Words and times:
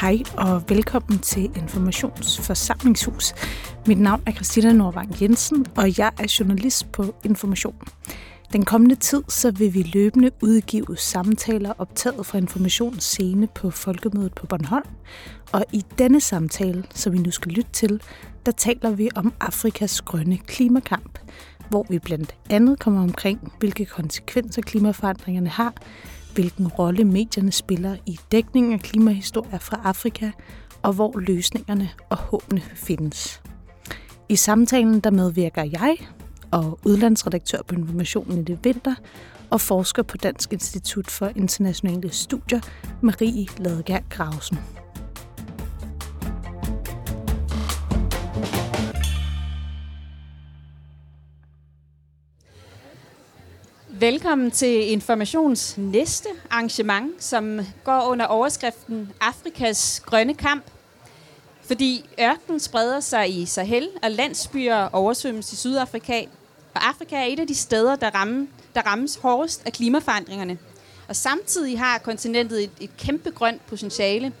Hej 0.00 0.18
og 0.36 0.62
velkommen 0.68 1.18
til 1.18 1.44
Informationsforsamlingshus. 1.56 3.34
Mit 3.86 4.00
navn 4.00 4.22
er 4.26 4.32
Christina 4.32 4.72
Nordvang 4.72 5.22
Jensen, 5.22 5.66
og 5.76 5.98
jeg 5.98 6.12
er 6.18 6.36
journalist 6.40 6.92
på 6.92 7.14
Information. 7.24 7.74
Den 8.52 8.64
kommende 8.64 8.94
tid 8.94 9.22
så 9.28 9.50
vil 9.50 9.74
vi 9.74 9.82
løbende 9.82 10.30
udgive 10.42 10.96
samtaler 10.96 11.72
optaget 11.78 12.26
fra 12.26 12.38
Informations 12.38 13.04
scene 13.04 13.46
på 13.46 13.70
Folkemødet 13.70 14.34
på 14.34 14.46
Bornholm. 14.46 14.88
Og 15.52 15.64
i 15.72 15.84
denne 15.98 16.20
samtale, 16.20 16.84
som 16.94 17.12
vi 17.12 17.18
nu 17.18 17.30
skal 17.30 17.52
lytte 17.52 17.72
til, 17.72 18.02
der 18.46 18.52
taler 18.52 18.90
vi 18.90 19.08
om 19.14 19.32
Afrikas 19.40 20.00
grønne 20.00 20.38
klimakamp, 20.38 21.18
hvor 21.70 21.86
vi 21.88 21.98
blandt 21.98 22.34
andet 22.50 22.78
kommer 22.78 23.02
omkring, 23.02 23.52
hvilke 23.58 23.84
konsekvenser 23.84 24.62
klimaforandringerne 24.62 25.48
har, 25.48 25.74
hvilken 26.34 26.68
rolle 26.68 27.04
medierne 27.04 27.52
spiller 27.52 27.96
i 28.06 28.18
dækningen 28.32 28.72
af 28.72 28.80
klimahistorier 28.80 29.58
fra 29.58 29.80
Afrika, 29.84 30.30
og 30.82 30.92
hvor 30.92 31.18
løsningerne 31.18 31.90
og 32.10 32.16
håbene 32.16 32.60
findes. 32.60 33.42
I 34.28 34.36
samtalen 34.36 35.00
der 35.00 35.10
medvirker 35.10 35.62
jeg 35.62 35.96
og 36.50 36.78
udlandsredaktør 36.84 37.62
på 37.62 37.74
Informationen 37.74 38.38
i 38.38 38.42
det 38.42 38.58
vinter, 38.62 38.94
og 39.50 39.60
forsker 39.60 40.02
på 40.02 40.16
Dansk 40.16 40.52
Institut 40.52 41.10
for 41.10 41.30
Internationale 41.36 42.10
Studier, 42.10 42.60
Marie 43.00 43.46
Ladegaard 43.58 44.04
Grausen. 44.10 44.58
Velkommen 54.00 54.50
til 54.50 54.92
Informations 54.92 55.78
næste 55.78 56.28
arrangement, 56.50 57.24
som 57.24 57.60
går 57.84 58.02
under 58.10 58.26
overskriften 58.26 59.12
Afrikas 59.20 60.02
grønne 60.06 60.34
kamp. 60.34 60.64
Fordi 61.62 62.04
ørkenen 62.20 62.60
spreder 62.60 63.00
sig 63.00 63.40
i 63.40 63.46
Sahel, 63.46 63.88
og 64.02 64.10
landsbyer 64.10 64.88
oversvømmes 64.92 65.52
i 65.52 65.56
Sydafrika. 65.56 66.24
Og 66.74 66.88
Afrika 66.88 67.16
er 67.16 67.24
et 67.24 67.40
af 67.40 67.46
de 67.46 67.54
steder, 67.54 67.96
der, 67.96 68.10
ramme, 68.10 68.48
der 68.74 68.82
rammes 68.82 69.16
hårdest 69.16 69.66
af 69.66 69.72
klimaforandringerne. 69.72 70.58
Og 71.08 71.16
samtidig 71.16 71.78
har 71.78 71.98
kontinentet 71.98 72.64
et, 72.64 72.70
et 72.80 72.96
kæmpe 72.96 73.30
grønt 73.30 73.66
potentiale. 73.66 74.32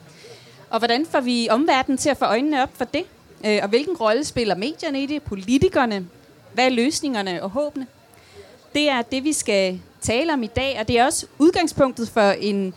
Og 0.70 0.78
hvordan 0.78 1.06
får 1.06 1.20
vi 1.20 1.48
omverdenen 1.50 1.98
til 1.98 2.10
at 2.10 2.16
få 2.16 2.24
øjnene 2.24 2.62
op 2.62 2.76
for 2.76 2.84
det? 2.84 3.04
Øh, 3.46 3.58
og 3.62 3.68
hvilken 3.68 3.96
rolle 3.96 4.24
spiller 4.24 4.54
medierne 4.54 5.02
i 5.02 5.06
det? 5.06 5.22
Politikerne? 5.22 6.06
Hvad 6.54 6.64
er 6.64 6.70
løsningerne 6.70 7.42
og 7.42 7.50
håbene? 7.50 7.86
Det 8.74 8.88
er 8.88 9.02
det, 9.02 9.24
vi 9.24 9.32
skal 9.32 9.80
tale 10.00 10.32
om 10.32 10.42
i 10.42 10.46
dag, 10.46 10.76
og 10.80 10.88
det 10.88 10.98
er 10.98 11.04
også 11.04 11.26
udgangspunktet 11.38 12.08
for 12.08 12.30
en 12.30 12.74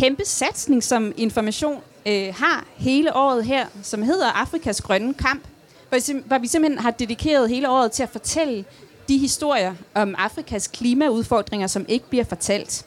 kæmpe 0.00 0.24
satsning, 0.24 0.82
som 0.82 1.12
Information 1.16 1.80
øh, 2.06 2.34
har 2.34 2.64
hele 2.76 3.16
året 3.16 3.44
her, 3.44 3.66
som 3.82 4.02
hedder 4.02 4.26
Afrikas 4.26 4.80
Grønne 4.80 5.14
Kamp, 5.14 5.42
hvor 5.88 6.38
vi 6.38 6.46
simpelthen 6.46 6.78
har 6.78 6.90
dedikeret 6.90 7.48
hele 7.48 7.70
året 7.70 7.92
til 7.92 8.02
at 8.02 8.08
fortælle 8.08 8.64
de 9.08 9.18
historier 9.18 9.74
om 9.94 10.14
Afrikas 10.18 10.66
klimaudfordringer, 10.68 11.66
som 11.66 11.84
ikke 11.88 12.08
bliver 12.08 12.24
fortalt. 12.24 12.86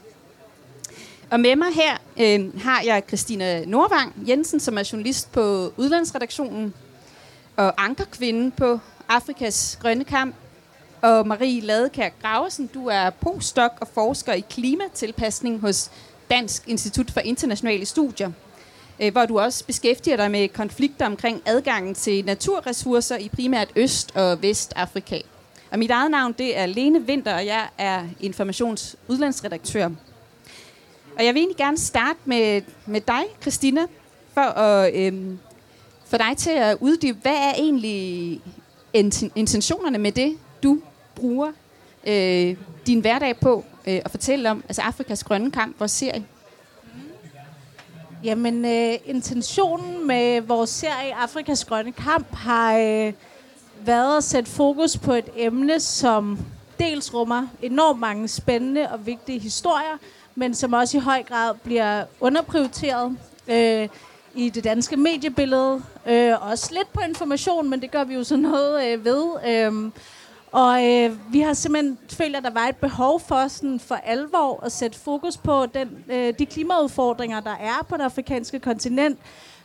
Og 1.31 1.39
med 1.39 1.55
mig 1.55 1.67
her 1.73 1.97
øh, 2.19 2.61
har 2.61 2.81
jeg 2.81 3.03
Christina 3.07 3.65
Nordvang 3.65 4.13
Jensen, 4.27 4.59
som 4.59 4.77
er 4.77 4.89
journalist 4.91 5.31
på 5.31 5.73
Udlandsredaktionen, 5.77 6.73
og 7.55 7.73
ankerkvinde 7.77 8.51
på 8.51 8.79
Afrikas 9.09 9.79
Grønne 9.81 10.03
Kamp, 10.03 10.35
og 11.01 11.27
Marie 11.27 11.61
Ladekær 11.61 12.09
Graversen, 12.21 12.67
du 12.73 12.87
er 12.87 13.09
postdoc 13.09 13.71
og 13.81 13.87
forsker 13.87 14.33
i 14.33 14.43
klimatilpasning 14.49 15.59
hos 15.59 15.91
Dansk 16.31 16.67
Institut 16.67 17.11
for 17.11 17.19
Internationale 17.19 17.85
Studier, 17.85 18.31
øh, 18.99 19.11
hvor 19.11 19.25
du 19.25 19.39
også 19.39 19.65
beskæftiger 19.65 20.17
dig 20.17 20.31
med 20.31 20.47
konflikter 20.47 21.05
omkring 21.05 21.41
adgangen 21.45 21.95
til 21.95 22.25
naturressourcer 22.25 23.17
i 23.17 23.29
primært 23.29 23.67
Øst- 23.75 24.15
og 24.15 24.41
Vestafrika. 24.41 25.21
Og 25.71 25.79
mit 25.79 25.91
eget 25.91 26.11
navn 26.11 26.33
det 26.33 26.57
er 26.57 26.65
Lene 26.65 27.05
Vinter, 27.05 27.35
og 27.35 27.45
jeg 27.45 27.67
er 27.77 28.03
informationsudlandsredaktør. 28.19 29.89
Og 31.17 31.25
jeg 31.25 31.33
vil 31.33 31.39
egentlig 31.39 31.57
gerne 31.57 31.77
starte 31.77 32.19
med, 32.25 32.61
med 32.85 33.01
dig, 33.01 33.23
Christina, 33.41 33.81
for 34.33 34.41
at 34.41 34.95
øhm, 34.95 35.39
få 36.05 36.17
dig 36.17 36.37
til 36.37 36.51
at 36.51 36.77
uddybe, 36.81 37.19
hvad 37.21 37.35
er 37.35 37.53
egentlig 37.57 38.41
intentionerne 39.35 39.97
med 39.97 40.11
det, 40.11 40.37
du 40.63 40.79
bruger 41.19 41.51
øh, 42.07 42.55
din 42.87 42.99
hverdag 42.99 43.39
på 43.39 43.65
øh, 43.87 44.01
at 44.05 44.11
fortælle 44.11 44.51
om, 44.51 44.63
altså 44.67 44.81
Afrikas 44.81 45.23
grønne 45.23 45.51
kamp, 45.51 45.79
vores 45.79 45.91
serie? 45.91 46.25
Jamen, 48.23 48.65
øh, 48.65 48.93
intentionen 49.05 50.07
med 50.07 50.41
vores 50.41 50.69
serie 50.69 51.15
Afrikas 51.15 51.65
grønne 51.65 51.91
kamp 51.91 52.35
har 52.35 52.77
øh, 52.77 53.13
været 53.85 54.17
at 54.17 54.23
sætte 54.23 54.51
fokus 54.51 54.97
på 54.97 55.13
et 55.13 55.29
emne, 55.35 55.79
som 55.79 56.39
dels 56.79 57.13
rummer 57.13 57.47
enormt 57.61 57.99
mange 57.99 58.27
spændende 58.27 58.91
og 58.91 59.05
vigtige 59.05 59.39
historier, 59.39 59.97
men 60.35 60.53
som 60.53 60.73
også 60.73 60.97
i 60.97 60.99
høj 60.99 61.23
grad 61.23 61.55
bliver 61.63 62.03
underprioriteret 62.19 63.17
øh, 63.47 63.87
i 64.35 64.49
det 64.49 64.63
danske 64.63 64.97
mediebillede. 64.97 65.83
Øh, 66.07 66.49
også 66.51 66.73
lidt 66.73 66.93
på 66.93 67.01
information, 67.07 67.69
men 67.69 67.81
det 67.81 67.91
gør 67.91 68.03
vi 68.03 68.13
jo 68.13 68.23
så 68.23 68.35
noget 68.35 68.87
øh, 68.87 69.05
ved. 69.05 69.25
Øh, 69.47 69.91
og 70.51 70.85
øh, 70.85 71.33
vi 71.33 71.39
har 71.39 71.53
simpelthen 71.53 71.97
følt, 72.11 72.35
at 72.35 72.43
der 72.43 72.49
var 72.49 72.67
et 72.67 72.75
behov 72.75 73.19
for 73.19 73.47
sådan 73.47 73.79
for 73.79 73.95
alvor 73.95 74.63
at 74.63 74.71
sætte 74.71 74.99
fokus 74.99 75.37
på 75.37 75.65
den, 75.65 76.03
øh, 76.11 76.33
de 76.39 76.45
klimaudfordringer, 76.45 77.39
der 77.39 77.55
er 77.59 77.85
på 77.89 77.97
det 77.97 78.03
afrikanske 78.03 78.59
kontinent, 78.59 79.19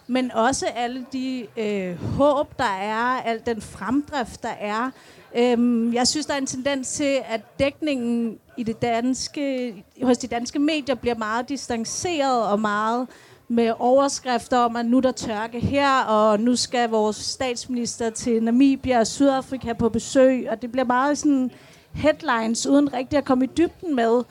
men 0.07 0.33
også 0.33 0.67
alle 0.67 1.07
de 1.13 1.47
øh, 1.57 2.05
håb, 2.17 2.59
der 2.59 2.65
er, 2.65 3.23
al 3.23 3.43
den 3.47 3.61
fremdrift, 3.61 4.43
der 4.43 4.55
er. 4.61 4.91
Øhm, 5.37 5.95
jeg 5.95 6.09
synes, 6.09 6.27
der 6.27 6.35
er 6.35 6.39
en 6.39 6.47
tendens 6.47 6.93
til, 6.93 7.19
at 7.29 7.59
dækningen 7.59 8.39
i 8.57 8.63
det 8.63 8.83
danske, 8.83 9.75
hos 10.03 10.19
de 10.19 10.27
danske 10.27 10.59
medier 10.59 10.95
bliver 10.95 11.15
meget 11.15 11.49
distanceret 11.49 12.47
og 12.47 12.61
meget 12.61 13.07
med 13.49 13.73
overskrifter 13.79 14.59
om, 14.59 14.77
at 14.77 14.87
nu 14.87 15.01
der 15.01 15.13
tørke 15.13 15.61
her, 15.61 16.01
og 16.01 16.41
nu 16.41 16.57
skal 16.57 16.91
vores 16.91 17.17
statsminister 17.17 18.11
til 18.11 18.43
Namibia 18.43 19.01
og 19.01 19.07
Sydafrika 19.07 19.73
på 19.73 19.89
besøg, 19.89 20.47
og 20.51 20.63
det 20.63 20.73
bliver 20.73 20.85
meget 20.85 21.19
sådan 21.19 21.51
headlines, 21.93 22.67
uden 22.67 22.95
rigtig 22.95 23.19
at 23.19 23.25
komme 23.25 23.45
i 23.45 23.51
dybden 23.57 23.97
med, 23.97 24.23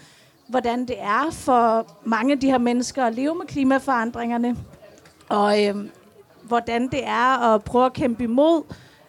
hvordan 0.48 0.86
det 0.86 0.96
er 1.00 1.32
for 1.32 1.88
mange 2.04 2.32
af 2.32 2.40
de 2.40 2.50
her 2.50 2.58
mennesker 2.58 3.06
at 3.06 3.16
leve 3.16 3.36
med 3.36 3.46
klimaforandringerne, 3.46 4.58
og 5.30 5.66
øh, 5.66 5.76
hvordan 6.44 6.88
det 6.88 7.06
er 7.06 7.54
at 7.54 7.64
prøve 7.64 7.86
at 7.86 7.94
kæmpe 7.94 8.24
imod 8.24 8.64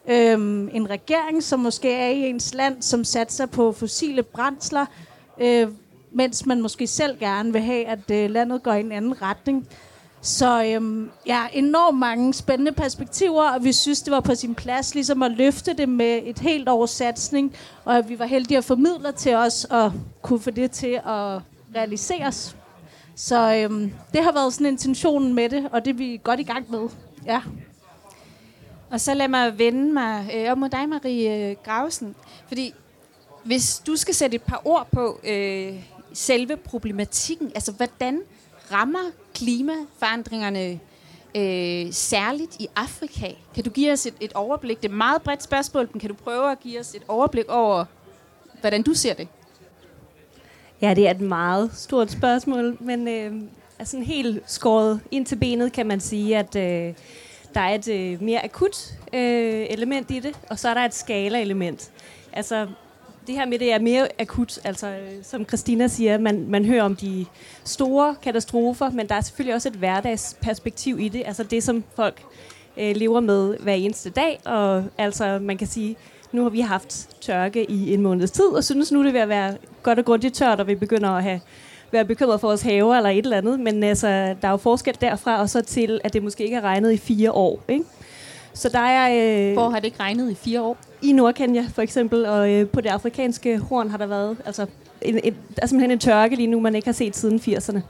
øh, 0.09 0.33
en 0.73 0.91
regering, 0.91 1.43
som 1.43 1.61
måske 1.61 1.95
er 1.95 2.09
i 2.09 2.29
ens 2.29 2.55
land, 2.55 2.83
som 2.83 3.05
satser 3.05 3.47
på 3.47 3.73
fossile 3.73 4.23
brændsler, 4.23 4.87
øh, 5.41 5.69
mens 6.13 6.47
man 6.47 6.63
måske 6.63 6.87
selv 6.87 7.19
gerne 7.19 7.53
vil 7.53 7.63
have, 7.63 7.87
at 7.87 8.11
øh, 8.11 8.31
landet 8.31 8.63
går 8.63 8.73
i 8.73 8.81
en 8.81 8.93
anden 8.93 9.23
retning. 9.23 9.69
Så 10.25 10.65
øhm, 10.65 11.11
ja, 11.27 11.47
enormt 11.53 11.99
mange 11.99 12.35
spændende 12.35 12.73
perspektiver, 12.73 13.51
og 13.51 13.65
vi 13.65 13.73
synes, 13.73 14.03
det 14.03 14.11
var 14.11 14.21
på 14.21 14.35
sin 14.35 14.55
plads 14.55 14.95
ligesom 14.95 15.23
at 15.23 15.31
løfte 15.31 15.73
det 15.73 15.89
med 15.89 16.21
et 16.25 16.39
helt 16.39 16.69
års 16.69 16.91
satsning, 16.91 17.57
og 17.85 17.97
at 17.99 18.09
vi 18.09 18.19
var 18.19 18.25
heldige 18.25 18.59
at 18.59 18.65
formidle 18.65 19.13
til 19.13 19.35
os 19.35 19.65
og 19.65 19.93
kunne 20.23 20.41
få 20.41 20.51
det 20.51 20.71
til 20.71 21.01
at 21.07 21.41
realiseres. 21.77 22.57
Så 23.15 23.55
øhm, 23.55 23.93
det 24.13 24.23
har 24.23 24.33
været 24.33 24.53
sådan 24.53 24.67
intentionen 24.67 25.35
med 25.35 25.49
det, 25.49 25.69
og 25.73 25.85
det 25.85 25.91
er 25.91 25.95
vi 25.95 26.21
godt 26.23 26.41
i 26.41 26.43
gang 26.43 26.71
med. 26.71 26.89
Ja. 27.27 27.41
Og 28.91 29.01
så 29.01 29.15
lad 29.15 29.29
mig 29.29 29.59
vende 29.59 29.93
mig 29.93 30.31
øh, 30.35 30.53
om 30.53 30.59
mod 30.59 30.69
dig, 30.69 30.89
Marie 30.89 31.51
øh, 31.51 31.57
Grausen. 31.65 32.15
Fordi 32.49 32.75
hvis 33.45 33.83
du 33.87 33.97
skal 33.97 34.15
sætte 34.15 34.35
et 34.35 34.43
par 34.43 34.63
ord 34.65 34.89
på 34.93 35.21
øh, 35.25 35.75
selve 36.13 36.57
problematikken, 36.57 37.53
altså 37.55 37.73
hvordan 37.73 38.21
rammer 38.73 39.11
klimaforandringerne 39.35 40.81
øh, 41.37 41.93
særligt 41.93 42.57
i 42.61 42.69
Afrika? 42.77 43.31
Kan 43.55 43.65
du 43.65 43.71
give 43.71 43.93
os 43.93 44.07
et, 44.07 44.15
et 44.21 44.33
overblik? 44.33 44.77
Det 44.77 44.89
er 44.89 44.93
et 44.93 44.97
meget 44.97 45.23
bredt 45.23 45.43
spørgsmål, 45.43 45.89
men 45.93 46.01
kan 46.01 46.11
du 46.11 46.15
prøve 46.15 46.53
at 46.53 46.61
give 46.61 46.81
os 46.81 46.95
et 46.95 47.03
overblik 47.09 47.49
over, 47.49 47.85
hvordan 48.61 48.83
du 48.83 48.95
ser 48.95 49.15
det? 49.15 49.29
Ja, 50.83 50.95
det 50.95 51.07
er 51.07 51.11
et 51.11 51.21
meget 51.21 51.71
stort 51.75 52.11
spørgsmål, 52.11 52.77
men 52.81 53.09
øh, 53.09 53.43
er 53.79 53.85
sådan 53.85 54.07
helt 54.07 54.43
skåret 54.47 55.01
ind 55.11 55.27
til 55.27 55.37
benet, 55.37 55.73
kan 55.73 55.87
man 55.87 56.01
sige, 56.01 56.37
at 56.39 56.57
øh, 56.57 56.95
der 57.55 57.61
er 57.61 57.75
et 57.75 57.89
øh, 57.89 58.23
mere 58.23 58.45
akut 58.45 58.93
øh, 59.13 59.67
element 59.71 60.11
i 60.11 60.21
det, 60.21 60.39
og 60.51 60.59
så 60.59 60.69
er 60.69 60.75
der 60.75 60.85
et 60.85 60.95
skala-element. 60.95 61.91
Altså, 62.33 62.67
det 63.27 63.35
her 63.35 63.47
med, 63.47 63.59
det 63.59 63.73
er 63.73 63.79
mere 63.79 64.09
akut. 64.19 64.59
Altså, 64.65 64.87
øh, 64.87 65.11
som 65.23 65.45
Christina 65.45 65.89
siger, 65.89 66.19
man, 66.19 66.47
man 66.49 66.65
hører 66.65 66.83
om 66.83 66.97
de 66.97 67.27
store 67.65 68.17
katastrofer, 68.23 68.91
men 68.91 69.09
der 69.09 69.15
er 69.15 69.21
selvfølgelig 69.21 69.55
også 69.55 69.69
et 69.69 69.75
hverdagsperspektiv 69.75 71.01
i 71.01 71.09
det. 71.09 71.23
Altså 71.27 71.43
det, 71.43 71.63
som 71.63 71.85
folk 71.97 72.23
øh, 72.77 72.97
lever 72.97 73.21
med 73.21 73.59
hver 73.59 73.73
eneste 73.73 74.11
dag. 74.11 74.41
Og 74.45 74.85
altså, 74.99 75.39
man 75.43 75.59
kan 75.59 75.67
sige, 75.67 75.97
nu 76.33 76.43
har 76.43 76.51
vi 76.51 76.61
haft 76.61 77.09
tørke 77.21 77.71
i 77.71 77.95
en 77.95 78.01
måneds 78.03 78.31
tid, 78.31 78.47
og 78.47 78.65
synes 78.65 78.93
nu, 78.93 79.05
det 79.05 79.15
vil 79.15 79.29
være 79.29 79.57
godt 79.83 79.99
og 79.99 80.05
grundigt 80.05 80.35
tørt, 80.35 80.61
og 80.61 80.67
vi 80.67 80.75
begynder 80.75 81.11
at 81.11 81.23
have 81.23 81.41
være 81.93 82.05
bekymret 82.05 82.41
for 82.41 82.49
vores 82.49 82.63
haver 82.63 82.97
eller 82.97 83.11
et 83.11 83.25
eller 83.25 83.37
andet, 83.37 83.61
men 83.61 83.83
altså, 83.83 84.07
der 84.43 84.49
er 84.49 84.51
jo 84.51 84.57
forskel 84.57 84.97
derfra 85.01 85.41
og 85.41 85.51
så 85.51 85.61
til, 85.63 86.01
at 86.05 86.13
det 86.13 86.23
måske 86.23 86.45
ikke 86.45 86.57
er 86.57 86.61
regnet 86.61 86.93
i 86.93 86.97
fire 86.97 87.33
år. 87.33 87.61
Ikke? 87.69 87.85
Så 88.55 88.69
der 88.69 88.79
er... 88.79 89.49
Øh, 89.49 89.53
Hvor 89.53 89.69
har 89.69 89.77
det 89.77 89.85
ikke 89.85 90.01
regnet 90.01 90.31
i 90.31 90.35
fire 90.35 90.63
år? 90.63 90.77
I 91.03 91.13
Nordkenya 91.13 91.65
for 91.75 91.83
eksempel, 91.83 92.27
og 92.27 92.51
øh, 92.51 92.69
på 92.69 92.81
det 92.81 92.89
afrikanske 92.89 93.59
horn 93.59 93.91
har 93.91 93.99
der 93.99 94.07
været 94.07 94.37
altså, 94.47 94.67
en, 95.03 95.21
en, 95.25 95.33
der 95.33 95.63
er 95.63 95.67
simpelthen 95.67 95.91
en 95.91 95.99
tørke 95.99 96.37
lige 96.37 96.47
nu, 96.47 96.61
man 96.61 96.75
ikke 96.75 96.89
har 96.89 96.93
set 96.93 97.17
siden 97.17 97.39
80'erne. 97.39 97.81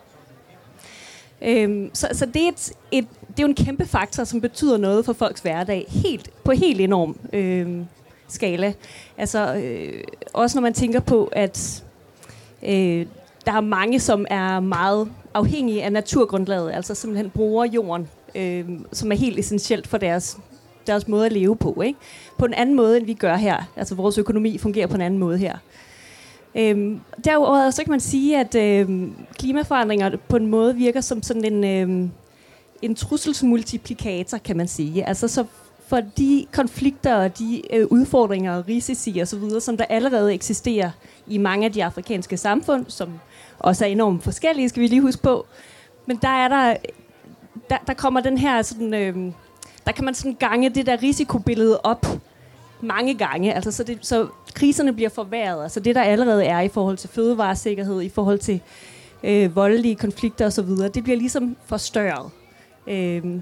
Øhm, 1.43 1.91
så, 1.93 2.09
så 2.13 2.27
det 2.27 2.45
er, 2.45 2.49
et, 2.49 2.73
et, 2.93 3.07
det 3.29 3.39
er 3.39 3.43
jo 3.43 3.49
en 3.49 3.55
kæmpe 3.55 3.87
faktor, 3.87 4.25
som 4.25 4.41
betyder 4.41 4.77
noget 4.77 5.05
for 5.05 5.13
folks 5.13 5.41
hverdag, 5.41 5.85
helt, 5.89 6.31
på 6.45 6.53
helt 6.53 6.81
enorm 6.81 7.17
øh, 7.33 7.81
skala. 8.29 8.73
Altså, 9.19 9.55
øh, 9.55 10.05
også 10.33 10.57
når 10.57 10.63
man 10.63 10.75
tænker 10.75 11.01
på, 11.01 11.29
at 11.33 11.85
øh, 12.63 13.07
der 13.47 13.53
er 13.53 13.61
mange, 13.61 14.01
som 14.01 14.27
er 14.31 14.61
meget 14.61 15.09
afhængige 15.35 15.83
af 15.85 15.93
naturgrundlaget, 15.93 16.73
altså 16.73 16.95
simpelthen 16.95 17.31
bruger 17.31 17.65
jorden, 17.65 18.09
øh, 18.35 18.65
som 18.93 19.13
er 19.13 19.17
helt 19.17 19.39
essentielt 19.39 19.87
for 19.87 19.99
deres, 19.99 20.39
deres 20.87 21.09
måde 21.09 21.27
at 21.27 21.33
leve 21.33 21.57
på. 21.57 21.83
Ikke? 21.83 21.99
På 22.39 22.45
en 22.45 22.55
anden 22.55 22.77
måde, 22.77 22.97
end 22.97 23.07
vi 23.07 23.15
gør 23.15 23.37
her. 23.37 23.71
Altså 23.77 23.95
vores 23.95 24.19
økonomi 24.19 24.59
fungerer 24.59 24.87
på 24.87 24.95
en 24.95 25.01
anden 25.01 25.21
måde 25.21 25.39
her. 25.39 25.57
Øhm, 26.55 27.01
derudover 27.25 27.71
så 27.71 27.83
kan 27.83 27.91
man 27.91 28.01
sige, 28.01 28.41
at 28.41 28.55
øhm, 28.55 29.13
klimaforandringer 29.39 30.17
på 30.29 30.37
en 30.37 30.47
måde 30.47 30.77
virker 30.77 31.01
som 31.01 31.23
sådan 31.23 31.45
en, 31.45 31.65
øhm, 31.65 32.11
en 32.83 32.95
trusselsmultiplikator, 32.95 34.39
kan 34.39 34.57
man 34.57 34.69
sige. 34.69 35.09
Altså 35.09 35.29
så 35.29 35.45
for 35.87 36.01
de 36.19 36.47
konflikter 36.53 37.15
og 37.15 37.39
de 37.39 37.75
øh, 37.75 37.87
udfordringer 37.91 38.57
og 38.57 38.69
risici 38.69 39.19
og 39.19 39.29
så 39.29 39.39
videre, 39.39 39.61
som 39.61 39.77
der 39.77 39.85
allerede 39.85 40.35
eksisterer 40.35 40.91
i 41.27 41.39
mange 41.39 41.65
af 41.67 41.73
de 41.73 41.85
afrikanske 41.85 42.37
samfund, 42.37 42.85
som 42.89 43.21
også 43.59 43.85
er 43.85 43.89
enormt 43.89 44.23
forskellige, 44.23 44.69
skal 44.69 44.83
vi 44.83 44.87
lige 44.87 45.01
huske 45.01 45.23
på. 45.23 45.47
Men 46.07 46.17
der 46.23 46.29
er 46.29 46.49
der, 46.49 46.77
der, 47.71 47.77
der 47.87 47.95
kommer 47.95 48.21
den 48.21 48.39
her 48.39 48.63
sådan, 48.63 48.95
øh, 48.95 49.33
der 49.87 49.93
kan 49.93 50.05
man 50.05 50.15
sådan 50.15 50.35
gange 50.35 50.69
det 50.69 50.87
der 50.87 51.03
risikobillede 51.03 51.81
op 51.81 52.07
mange 52.81 53.15
gange. 53.15 53.55
Altså, 53.55 53.71
så, 53.73 53.85
det, 53.85 53.99
så 54.03 54.27
kriserne 54.55 54.93
bliver 54.93 55.11
forværret. 55.11 55.63
Altså 55.63 55.81
det, 55.81 55.95
der 55.95 56.03
allerede 56.03 56.45
er 56.45 56.61
i 56.61 56.69
forhold 56.69 56.97
til 56.97 57.11
fødevaresikkerhed, 57.11 58.03
i 58.03 58.09
forhold 58.09 58.39
til 58.39 58.61
øh, 59.23 59.57
voldelige 59.57 59.97
konflikter 59.97 60.47
osv., 60.47 60.69
det 60.95 61.03
bliver 61.03 61.19
ligesom 61.19 61.57
forstørret. 61.67 62.31
Øh, 62.87 63.41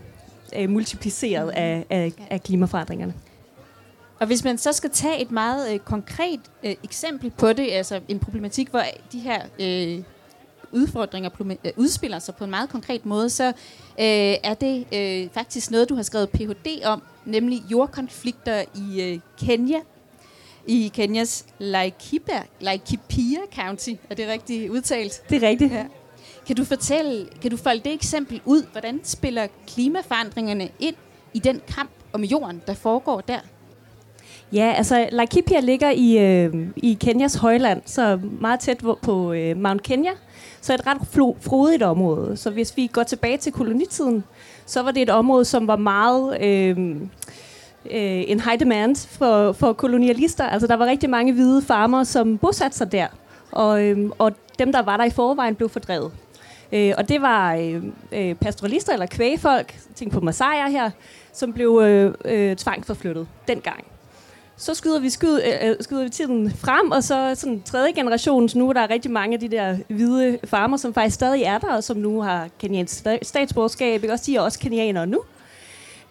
øh, 0.56 0.70
multipliceret 0.70 1.50
af, 1.50 1.86
af, 1.90 2.12
af 2.30 2.42
klimaforandringerne. 2.42 3.14
Og 4.20 4.26
hvis 4.26 4.44
man 4.44 4.58
så 4.58 4.72
skal 4.72 4.90
tage 4.90 5.22
et 5.22 5.30
meget 5.30 5.74
øh, 5.74 5.78
konkret 5.78 6.40
øh, 6.62 6.74
eksempel 6.84 7.30
på 7.30 7.52
det, 7.52 7.70
altså 7.70 8.00
en 8.08 8.18
problematik, 8.18 8.68
hvor 8.68 8.82
de 9.12 9.18
her 9.18 9.42
øh, 9.60 10.02
udfordringer 10.72 11.30
øh, 11.64 11.72
udspiller 11.76 12.18
sig 12.18 12.34
på 12.34 12.44
en 12.44 12.50
meget 12.50 12.68
konkret 12.68 13.06
måde, 13.06 13.30
så 13.30 13.52
øh, 13.98 14.36
er 14.42 14.54
det 14.54 14.86
øh, 14.94 15.30
faktisk 15.34 15.70
noget, 15.70 15.88
du 15.88 15.94
har 15.94 16.02
skrevet 16.02 16.30
Ph.D. 16.30 16.84
om, 16.84 17.02
nemlig 17.24 17.62
jordkonflikter 17.70 18.64
i 18.74 19.02
øh, 19.02 19.20
Kenya, 19.38 19.80
i 20.66 20.90
Kenyas 20.94 21.46
Laikipia, 21.58 22.42
Laikipia 22.60 23.38
County. 23.54 23.90
Er 24.10 24.14
det 24.14 24.28
rigtigt 24.28 24.70
udtalt? 24.70 25.22
Det 25.30 25.42
er 25.42 25.48
rigtigt. 25.48 25.72
Ja. 25.72 25.86
Kan 26.46 26.56
du 26.56 26.64
fortælle, 26.64 27.28
kan 27.42 27.50
du 27.50 27.56
folde 27.56 27.80
det 27.80 27.92
eksempel 27.92 28.40
ud? 28.44 28.66
Hvordan 28.72 29.00
spiller 29.04 29.46
klimaforandringerne 29.66 30.68
ind 30.78 30.96
i 31.34 31.38
den 31.38 31.60
kamp 31.68 31.90
om 32.12 32.24
jorden, 32.24 32.62
der 32.66 32.74
foregår 32.74 33.20
der? 33.20 33.40
Ja, 34.52 34.72
altså 34.76 35.08
Laikipia 35.12 35.60
ligger 35.60 35.90
i, 35.90 36.18
øh, 36.18 36.54
i 36.76 36.98
Kenyas 37.00 37.34
højland, 37.34 37.82
så 37.86 38.20
meget 38.40 38.60
tæt 38.60 38.78
på 39.02 39.32
øh, 39.32 39.56
Mount 39.56 39.82
Kenya. 39.82 40.10
Så 40.60 40.74
et 40.74 40.86
ret 40.86 40.98
frodigt 41.40 41.82
område. 41.82 42.36
Så 42.36 42.50
hvis 42.50 42.76
vi 42.76 42.86
går 42.86 43.02
tilbage 43.02 43.36
til 43.36 43.52
kolonitiden, 43.52 44.24
så 44.66 44.82
var 44.82 44.90
det 44.90 45.02
et 45.02 45.10
område, 45.10 45.44
som 45.44 45.66
var 45.66 45.76
meget... 45.76 46.42
Øh, 46.42 46.96
øh, 47.90 48.24
en 48.30 48.40
high 48.40 48.60
demand 48.60 49.08
for, 49.08 49.52
for 49.52 49.72
kolonialister. 49.72 50.44
Altså 50.44 50.66
der 50.66 50.74
var 50.74 50.86
rigtig 50.86 51.10
mange 51.10 51.32
hvide 51.32 51.62
farmer, 51.62 52.04
som 52.04 52.38
bosatte 52.38 52.76
sig 52.76 52.92
der. 52.92 53.06
Og, 53.52 53.84
øh, 53.84 54.10
og 54.18 54.32
dem, 54.58 54.72
der 54.72 54.82
var 54.82 54.96
der 54.96 55.04
i 55.04 55.10
forvejen, 55.10 55.54
blev 55.54 55.68
fordrevet. 55.68 56.12
Øh, 56.72 56.92
og 56.98 57.08
det 57.08 57.22
var 57.22 57.54
øh, 57.54 57.82
øh 58.12 58.34
pastoralister 58.34 58.92
eller 58.92 59.06
kvægfolk, 59.06 59.74
tænk 59.94 60.12
på 60.12 60.20
Masaier 60.20 60.68
her, 60.68 60.90
som 61.32 61.52
blev 61.52 61.80
øh, 61.84 62.14
øh, 62.24 62.56
tvangsforflyttet 62.56 63.26
dengang. 63.48 63.84
Så 64.62 64.74
skyder 64.74 65.00
vi, 65.00 65.10
skyd, 65.10 65.40
øh, 65.44 65.68
øh, 65.70 65.76
skyder 65.80 66.02
vi 66.02 66.08
tiden 66.08 66.50
frem, 66.50 66.90
og 66.90 67.04
så 67.04 67.34
sådan 67.34 67.62
tredje 67.62 67.92
generations 67.92 68.54
nu, 68.54 68.72
der 68.72 68.80
er 68.80 68.90
rigtig 68.90 69.10
mange 69.10 69.34
af 69.34 69.40
de 69.40 69.48
der 69.48 69.76
hvide 69.88 70.38
farmer, 70.44 70.76
som 70.76 70.94
faktisk 70.94 71.14
stadig 71.14 71.42
er 71.42 71.58
der, 71.58 71.76
og 71.76 71.84
som 71.84 71.96
nu 71.96 72.20
har 72.20 72.48
keniansk 72.58 73.06
statsborgerskab. 73.22 74.02
Ikke? 74.02 74.12
Også 74.12 74.24
de 74.26 74.36
er 74.36 74.40
også 74.40 74.58
kenianere 74.58 75.06
nu. 75.06 75.20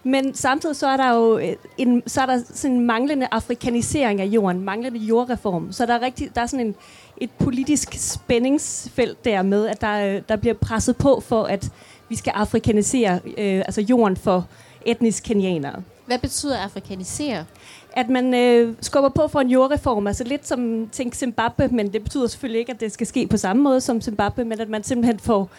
Men 0.03 0.35
samtidig 0.35 0.75
så 0.75 0.87
er 0.87 0.97
der 0.97 1.13
jo 1.13 1.37
øh, 1.37 1.55
en, 1.77 2.03
så 2.07 2.21
er 2.21 2.25
der 2.25 2.41
sådan 2.53 2.75
en 2.75 2.85
manglende 2.85 3.27
afrikanisering 3.31 4.21
af 4.21 4.25
jorden, 4.25 4.61
manglende 4.61 4.99
jordreform. 4.99 5.71
Så 5.71 5.85
der 5.85 5.93
er, 5.93 6.01
rigtig, 6.01 6.35
der 6.35 6.41
er 6.41 6.45
sådan 6.45 6.67
en, 6.67 6.75
et 7.17 7.31
politisk 7.31 7.93
spændingsfelt 7.93 9.25
der 9.25 9.41
med, 9.41 9.67
at 9.67 9.81
der, 9.81 10.15
øh, 10.15 10.21
der 10.29 10.35
bliver 10.35 10.55
presset 10.55 10.97
på 10.97 11.19
for, 11.19 11.43
at 11.43 11.69
vi 12.09 12.15
skal 12.15 12.31
afrikanisere 12.35 13.19
øh, 13.25 13.57
altså 13.57 13.81
jorden 13.81 14.17
for 14.17 14.47
etnisk 14.85 15.23
kenianere. 15.23 15.83
Hvad 16.05 16.19
betyder 16.19 16.57
afrikanisere? 16.57 17.45
At 17.93 18.09
man 18.09 18.33
øh, 18.33 18.73
skubber 18.81 19.09
på 19.09 19.27
for 19.27 19.39
en 19.39 19.49
jordreform, 19.49 20.07
altså 20.07 20.23
lidt 20.23 20.47
som 20.47 20.89
tænk 20.91 21.15
Zimbabwe, 21.15 21.67
men 21.67 21.93
det 21.93 22.03
betyder 22.03 22.27
selvfølgelig 22.27 22.59
ikke, 22.59 22.71
at 22.71 22.79
det 22.79 22.91
skal 22.91 23.07
ske 23.07 23.27
på 23.27 23.37
samme 23.37 23.63
måde 23.63 23.81
som 23.81 24.01
Zimbabwe, 24.01 24.45
men 24.45 24.61
at 24.61 24.69
man 24.69 24.83
simpelthen 24.83 25.19
får 25.19 25.49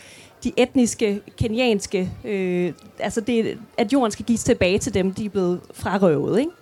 de 0.44 0.52
etniske, 0.56 1.20
kenyanske, 1.36 2.10
øh, 2.24 2.72
altså 2.98 3.20
det, 3.20 3.58
at 3.78 3.92
jorden 3.92 4.10
skal 4.10 4.24
gives 4.24 4.44
tilbage 4.44 4.78
til 4.78 4.94
dem, 4.94 5.14
de 5.14 5.24
er 5.24 5.28
blevet 5.28 5.60
frarøvet. 5.74 6.38
Ikke? 6.38 6.52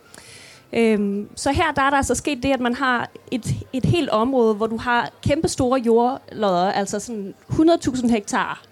Øhm, 0.72 1.28
så 1.36 1.52
her 1.52 1.72
der 1.72 1.82
er 1.82 1.90
der 1.90 1.96
altså 1.96 2.14
sket 2.14 2.42
det, 2.42 2.52
at 2.52 2.60
man 2.60 2.74
har 2.74 3.10
et, 3.30 3.54
et 3.72 3.84
helt 3.84 4.08
område, 4.10 4.54
hvor 4.54 4.66
du 4.66 4.76
har 4.76 5.10
kæmpe 5.22 5.48
store 5.48 5.80
jordlodder, 5.80 6.72
altså 6.72 7.00
sådan 7.00 7.34
100.000 7.50 8.10
hektar, 8.10 8.62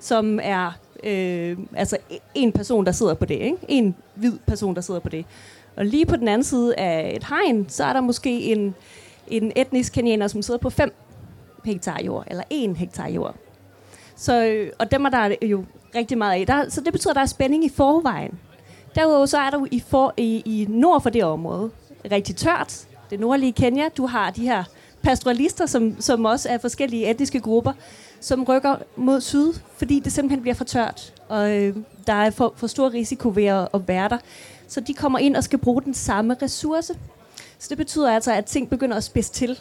som 0.00 0.40
er 0.42 0.72
øh, 1.04 1.58
altså 1.76 1.96
en 2.34 2.52
person, 2.52 2.86
der 2.86 2.92
sidder 2.92 3.14
på 3.14 3.24
det. 3.24 3.34
Ikke? 3.34 3.56
En 3.68 3.96
hvid 4.14 4.32
person, 4.46 4.74
der 4.74 4.80
sidder 4.80 5.00
på 5.00 5.08
det. 5.08 5.24
Og 5.76 5.84
lige 5.84 6.06
på 6.06 6.16
den 6.16 6.28
anden 6.28 6.44
side 6.44 6.78
af 6.78 7.12
et 7.16 7.24
hegn, 7.24 7.68
så 7.68 7.84
er 7.84 7.92
der 7.92 8.00
måske 8.00 8.40
en, 8.40 8.74
en 9.28 9.52
etnisk 9.56 9.92
kenianer, 9.92 10.28
som 10.28 10.42
sidder 10.42 10.58
på 10.58 10.70
5 10.70 10.94
hektar 11.64 12.00
jord, 12.02 12.24
eller 12.26 12.42
1 12.50 12.76
hektar 12.76 13.08
jord. 13.08 13.34
Så, 14.16 14.44
øh, 14.44 14.70
og 14.78 14.90
dem 14.90 15.04
er 15.04 15.10
der 15.10 15.34
jo 15.42 15.64
rigtig 15.94 16.18
meget 16.18 16.40
af. 16.40 16.46
Der, 16.46 16.68
så 16.68 16.80
det 16.80 16.92
betyder, 16.92 17.10
at 17.10 17.16
der 17.16 17.22
er 17.22 17.26
spænding 17.26 17.64
i 17.64 17.68
forvejen. 17.68 18.38
Derudover 18.94 19.26
så 19.26 19.38
er 19.38 19.50
der 19.50 19.58
jo 19.58 19.66
i, 19.70 19.82
for, 19.88 20.14
i, 20.16 20.42
i 20.44 20.66
nord 20.68 21.02
for 21.02 21.10
det 21.10 21.24
område 21.24 21.70
rigtig 22.12 22.36
tørt. 22.36 22.86
Det 23.10 23.20
nordlige 23.20 23.52
Kenya. 23.52 23.88
Du 23.96 24.06
har 24.06 24.30
de 24.30 24.42
her 24.42 24.64
pastoralister, 25.02 25.66
som, 25.66 26.00
som 26.00 26.24
også 26.24 26.48
er 26.48 26.58
forskellige 26.58 27.10
etniske 27.10 27.40
grupper, 27.40 27.72
som 28.20 28.44
rykker 28.44 28.76
mod 28.96 29.20
syd, 29.20 29.52
fordi 29.76 30.00
det 30.00 30.12
simpelthen 30.12 30.40
bliver 30.40 30.54
for 30.54 30.64
tørt. 30.64 31.14
Og 31.28 31.56
øh, 31.56 31.76
der 32.06 32.12
er 32.12 32.30
for, 32.30 32.52
for 32.56 32.66
stor 32.66 32.92
risiko 32.92 33.32
ved 33.34 33.44
at, 33.44 33.68
at 33.74 33.88
være 33.88 34.08
der. 34.08 34.18
Så 34.68 34.80
de 34.80 34.94
kommer 34.94 35.18
ind 35.18 35.36
og 35.36 35.44
skal 35.44 35.58
bruge 35.58 35.82
den 35.82 35.94
samme 35.94 36.36
ressource. 36.42 36.94
Så 37.58 37.66
det 37.68 37.78
betyder 37.78 38.14
altså, 38.14 38.32
at 38.32 38.44
ting 38.44 38.70
begynder 38.70 38.96
at 38.96 39.04
spidse 39.04 39.32
til 39.32 39.58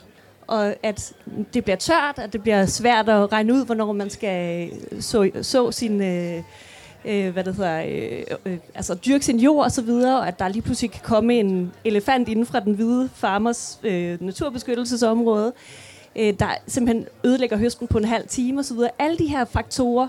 og 0.47 0.75
at 0.83 1.13
det 1.53 1.63
bliver 1.63 1.75
tørt, 1.75 2.19
at 2.19 2.33
det 2.33 2.41
bliver 2.41 2.65
svært 2.65 3.09
at 3.09 3.31
regne 3.31 3.53
ud, 3.53 3.65
hvornår 3.65 3.91
man 3.91 4.09
skal 4.09 4.69
øh, 4.91 5.01
så, 5.01 5.31
så 5.41 5.71
sin, 5.71 6.01
øh, 6.01 6.43
øh, 7.05 7.33
hvad 7.33 7.43
det 7.43 7.55
hedder, 7.55 7.83
øh, 7.87 8.37
øh, 8.45 8.57
altså 8.75 8.95
dyrke 8.95 9.25
sin 9.25 9.39
jord 9.39 9.63
og 9.63 9.71
så 9.71 9.81
videre, 9.81 10.19
og 10.19 10.27
at 10.27 10.39
der 10.39 10.47
lige 10.47 10.61
pludselig 10.61 10.91
kan 10.91 11.01
komme 11.03 11.39
en 11.39 11.71
elefant 11.85 12.29
inden 12.29 12.45
fra 12.45 12.59
den 12.59 12.73
hvide 12.73 13.09
farmers 13.13 13.79
øh, 13.83 14.21
naturbeskyttelsesområde, 14.21 15.53
øh, 16.15 16.33
der 16.39 16.47
simpelthen 16.67 17.07
ødelægger 17.23 17.57
høsten 17.57 17.87
på 17.87 17.97
en 17.97 18.05
halv 18.05 18.27
time 18.27 18.59
og 18.59 18.65
så 18.65 18.73
videre. 18.73 18.89
Alle 18.99 19.17
de 19.17 19.27
her 19.27 19.45
faktorer 19.45 20.07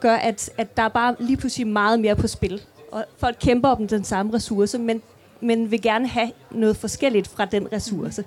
gør, 0.00 0.14
at, 0.14 0.50
at 0.58 0.76
der 0.76 0.82
er 0.82 0.88
bare 0.88 1.16
lige 1.18 1.36
pludselig 1.36 1.66
meget 1.66 2.00
mere 2.00 2.16
på 2.16 2.26
spil. 2.26 2.62
Og 2.92 3.04
folk 3.18 3.36
kæmper 3.40 3.68
om 3.68 3.88
den 3.88 4.04
samme 4.04 4.34
ressource, 4.34 4.78
men, 4.78 5.02
men 5.40 5.70
vil 5.70 5.82
gerne 5.82 6.08
have 6.08 6.30
noget 6.50 6.76
forskelligt 6.76 7.28
fra 7.28 7.44
den 7.44 7.72
ressource. 7.72 8.24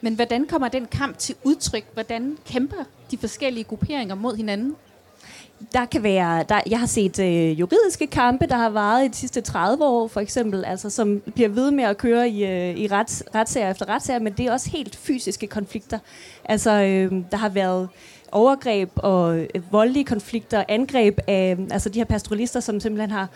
Men 0.00 0.14
hvordan 0.14 0.46
kommer 0.46 0.68
den 0.68 0.86
kamp 0.86 1.18
til 1.18 1.34
udtryk? 1.44 1.84
Hvordan 1.94 2.38
kæmper 2.46 2.84
de 3.10 3.18
forskellige 3.18 3.64
grupperinger 3.64 4.14
mod 4.14 4.36
hinanden? 4.36 4.76
Der 5.72 5.84
kan 5.84 6.02
være, 6.02 6.44
der, 6.48 6.60
jeg 6.70 6.78
har 6.78 6.86
set 6.86 7.18
øh, 7.18 7.60
juridiske 7.60 8.06
kampe, 8.06 8.46
der 8.46 8.56
har 8.56 8.68
varet 8.68 9.04
i 9.04 9.08
de 9.08 9.16
sidste 9.16 9.40
30 9.40 9.84
år, 9.84 10.08
for 10.08 10.20
eksempel, 10.20 10.64
altså, 10.64 10.90
som 10.90 11.20
bliver 11.34 11.48
ved 11.48 11.70
med 11.70 11.84
at 11.84 11.98
køre 11.98 12.28
i, 12.28 12.44
øh, 12.44 12.76
i 12.76 12.86
rets, 12.86 13.24
retssager 13.34 13.70
efter 13.70 13.88
retssager, 13.88 14.20
men 14.20 14.32
det 14.32 14.46
er 14.46 14.52
også 14.52 14.70
helt 14.70 14.96
fysiske 14.96 15.46
konflikter. 15.46 15.98
Altså, 16.44 16.70
øh, 16.70 17.12
der 17.30 17.36
har 17.36 17.48
været 17.48 17.88
overgreb 18.32 18.90
og 18.96 19.38
øh, 19.38 19.72
voldelige 19.72 20.04
konflikter, 20.04 20.64
angreb 20.68 21.18
af 21.26 21.58
altså 21.70 21.88
de 21.88 21.98
her 21.98 22.04
pastoralister, 22.04 22.60
som 22.60 22.80
simpelthen 22.80 23.10
har 23.10 23.28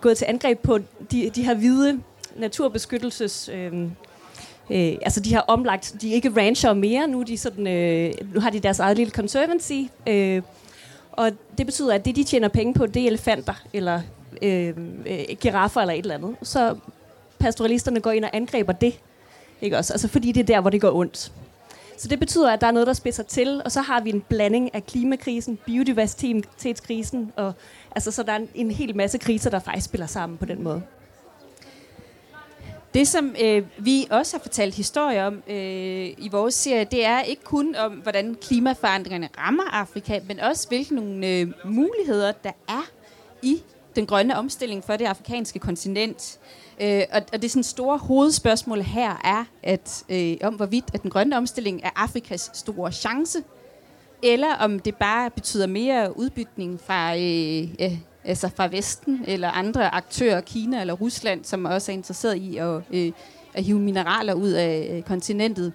gået 0.00 0.18
til 0.18 0.24
angreb 0.28 0.58
på 0.58 0.78
de, 1.10 1.30
de 1.30 1.42
her 1.42 1.54
hvide 1.54 2.00
naturbeskyttelses... 2.36 3.50
Øh, 3.52 3.88
Øh, 4.70 4.96
altså 5.02 5.20
de 5.20 5.34
har 5.34 5.44
omlagt, 5.48 5.94
de 6.00 6.10
er 6.10 6.14
ikke 6.14 6.32
rancher 6.36 6.72
mere, 6.72 7.08
nu, 7.08 7.22
de 7.22 7.38
sådan, 7.38 7.66
øh, 7.66 8.12
nu 8.34 8.40
har 8.40 8.50
de 8.50 8.60
deres 8.60 8.78
eget 8.78 8.96
lille 8.96 9.10
conservancy, 9.10 9.72
øh, 10.06 10.42
og 11.12 11.30
det 11.58 11.66
betyder, 11.66 11.94
at 11.94 12.04
det 12.04 12.16
de 12.16 12.24
tjener 12.24 12.48
penge 12.48 12.74
på, 12.74 12.86
det 12.86 13.02
er 13.02 13.06
elefanter, 13.06 13.54
eller 13.72 14.00
øh, 14.42 14.74
øh, 15.06 15.36
giraffer 15.40 15.80
eller 15.80 15.94
et 15.94 15.98
eller 15.98 16.14
andet. 16.14 16.36
Så 16.42 16.76
pastoralisterne 17.38 18.00
går 18.00 18.10
ind 18.10 18.24
og 18.24 18.30
angriber 18.32 18.72
det, 18.72 19.00
ikke 19.60 19.78
også? 19.78 19.92
Altså 19.92 20.08
fordi 20.08 20.32
det 20.32 20.40
er 20.40 20.44
der, 20.44 20.60
hvor 20.60 20.70
det 20.70 20.80
går 20.80 20.94
ondt. 20.94 21.32
Så 21.96 22.08
det 22.08 22.18
betyder, 22.18 22.52
at 22.52 22.60
der 22.60 22.66
er 22.66 22.70
noget, 22.70 22.86
der 22.86 22.92
spidser 22.92 23.22
til, 23.22 23.62
og 23.64 23.72
så 23.72 23.80
har 23.80 24.00
vi 24.00 24.10
en 24.10 24.20
blanding 24.20 24.74
af 24.74 24.86
klimakrisen, 24.86 25.58
biodiversitetskrisen, 25.66 27.32
og 27.36 27.52
altså, 27.90 28.10
så 28.10 28.22
der 28.22 28.32
er 28.32 28.36
en, 28.36 28.48
en 28.54 28.70
hel 28.70 28.96
masse 28.96 29.18
kriser, 29.18 29.50
der 29.50 29.58
faktisk 29.58 29.86
spiller 29.86 30.06
sammen 30.06 30.38
på 30.38 30.44
den 30.44 30.62
måde. 30.62 30.82
Det, 32.94 33.08
som 33.08 33.36
øh, 33.42 33.62
vi 33.78 34.06
også 34.10 34.36
har 34.36 34.42
fortalt 34.42 34.74
historier 34.74 35.26
om 35.26 35.42
øh, 35.48 36.06
i 36.18 36.28
vores 36.32 36.54
serie, 36.54 36.84
det 36.84 37.04
er 37.04 37.20
ikke 37.22 37.44
kun 37.44 37.76
om, 37.76 37.92
hvordan 37.92 38.34
klimaforandringerne 38.34 39.28
rammer 39.38 39.64
Afrika, 39.72 40.20
men 40.28 40.40
også 40.40 40.68
hvilke 40.68 40.94
nogle 40.94 41.26
øh, 41.26 41.52
muligheder, 41.64 42.32
der 42.32 42.52
er 42.68 42.90
i 43.42 43.62
den 43.96 44.06
grønne 44.06 44.38
omstilling 44.38 44.84
for 44.84 44.96
det 44.96 45.04
afrikanske 45.04 45.58
kontinent. 45.58 46.38
Øh, 46.80 47.02
og, 47.12 47.22
og 47.32 47.42
det 47.42 47.50
sådan 47.50 47.62
store 47.62 47.98
hovedspørgsmål 47.98 48.80
her 48.80 49.20
er, 49.24 49.44
at 49.62 50.04
øh, 50.08 50.36
om 50.42 50.54
hvorvidt 50.54 50.84
at 50.94 51.02
den 51.02 51.10
grønne 51.10 51.36
omstilling 51.36 51.80
er 51.84 51.90
Afrikas 51.96 52.50
store 52.54 52.92
chance, 52.92 53.38
eller 54.22 54.54
om 54.54 54.78
det 54.78 54.96
bare 54.96 55.30
betyder 55.30 55.66
mere 55.66 56.18
udbytning 56.18 56.80
fra, 56.80 57.16
øh, 57.16 57.68
øh, 57.80 57.98
altså 58.24 58.50
fra 58.56 58.66
Vesten 58.66 59.24
eller 59.26 59.50
andre 59.50 59.94
aktører, 59.94 60.40
Kina 60.40 60.80
eller 60.80 60.94
Rusland, 60.94 61.44
som 61.44 61.64
også 61.64 61.92
er 61.92 61.96
interesseret 61.96 62.36
i 62.36 62.56
at, 62.56 62.80
øh, 62.90 63.12
at 63.54 63.64
hive 63.64 63.78
mineraler 63.78 64.34
ud 64.34 64.50
af 64.50 64.90
øh, 64.92 65.02
kontinentet. 65.02 65.72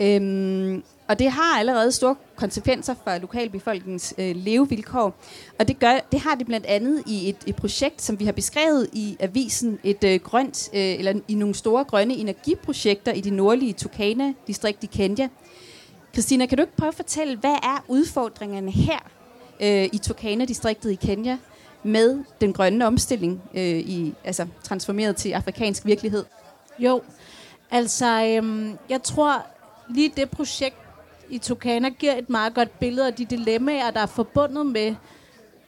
Øhm, 0.00 0.82
og 1.08 1.18
det 1.18 1.30
har 1.30 1.58
allerede 1.58 1.92
store 1.92 2.16
konsekvenser 2.36 2.94
for 3.04 3.18
lokalbefolkningens 3.18 4.14
øh, 4.18 4.36
levevilkår. 4.36 5.14
Og 5.58 5.68
det, 5.68 5.78
gør, 5.78 5.98
det 6.12 6.20
har 6.20 6.34
det 6.34 6.46
blandt 6.46 6.66
andet 6.66 7.02
i 7.06 7.28
et, 7.28 7.36
et 7.46 7.56
projekt, 7.56 8.02
som 8.02 8.18
vi 8.18 8.24
har 8.24 8.32
beskrevet 8.32 8.88
i 8.92 9.16
avisen, 9.20 9.78
et 9.84 10.04
øh, 10.04 10.20
grønt, 10.20 10.70
øh, 10.72 10.80
eller 10.80 11.20
i 11.28 11.34
nogle 11.34 11.54
store 11.54 11.84
grønne 11.84 12.14
energiprojekter 12.14 13.12
i 13.12 13.20
det 13.20 13.32
nordlige 13.32 13.72
Turkana-distrikt 13.72 14.84
i 14.84 14.86
Kenya. 14.86 15.28
Christina, 16.12 16.46
kan 16.46 16.58
du 16.58 16.62
ikke 16.62 16.76
prøve 16.76 16.88
at 16.88 16.94
fortælle, 16.94 17.36
hvad 17.36 17.54
er 17.62 17.84
udfordringerne 17.88 18.70
her 18.70 18.98
øh, 19.60 19.88
i 19.92 19.98
Turkana-distriktet 20.02 20.90
i 20.90 20.94
Kenya 20.94 21.38
med 21.82 22.24
den 22.40 22.52
grønne 22.52 22.86
omstilling, 22.86 23.42
øh, 23.54 23.78
i, 23.78 24.14
altså 24.24 24.46
transformeret 24.62 25.16
til 25.16 25.32
afrikansk 25.32 25.86
virkelighed? 25.86 26.24
Jo, 26.78 27.02
altså 27.70 28.24
øhm, 28.24 28.78
jeg 28.88 29.02
tror 29.02 29.46
lige 29.94 30.12
det 30.16 30.30
projekt 30.30 30.76
i 31.30 31.38
Tokana 31.38 31.88
giver 31.88 32.16
et 32.16 32.30
meget 32.30 32.54
godt 32.54 32.78
billede 32.78 33.06
af 33.06 33.14
de 33.14 33.24
dilemmaer, 33.24 33.90
der 33.90 34.00
er 34.00 34.06
forbundet 34.06 34.66
med 34.66 34.94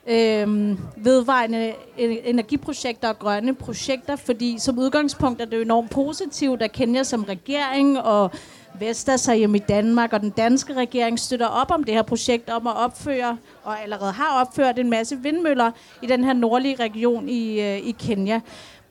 øh, 0.07 0.77
vedvarende 1.05 1.73
energiprojekter 1.97 3.09
og 3.09 3.19
grønne 3.19 3.55
projekter, 3.55 4.15
fordi 4.15 4.55
som 4.59 4.79
udgangspunkt 4.79 5.41
er 5.41 5.45
det 5.45 5.57
jo 5.57 5.61
enormt 5.61 5.91
positivt, 5.91 6.61
at 6.61 6.71
Kenya 6.71 7.03
som 7.03 7.23
regering 7.23 7.99
og 7.99 8.31
Vestas 8.79 9.25
hjemme 9.25 9.57
i 9.57 9.61
Danmark, 9.69 10.13
og 10.13 10.21
den 10.21 10.29
danske 10.29 10.73
regering 10.73 11.19
støtter 11.19 11.47
op 11.47 11.71
om 11.71 11.83
det 11.83 11.93
her 11.93 12.01
projekt 12.01 12.49
om 12.49 12.67
at 12.67 12.75
opføre, 12.75 13.37
og 13.63 13.81
allerede 13.81 14.11
har 14.11 14.41
opført 14.41 14.79
en 14.79 14.89
masse 14.89 15.17
vindmøller 15.17 15.71
i 16.01 16.07
den 16.07 16.23
her 16.23 16.33
nordlige 16.33 16.75
region 16.75 17.29
i, 17.29 17.61
øh, 17.61 17.77
i 17.77 17.91
Kenya. 17.91 18.39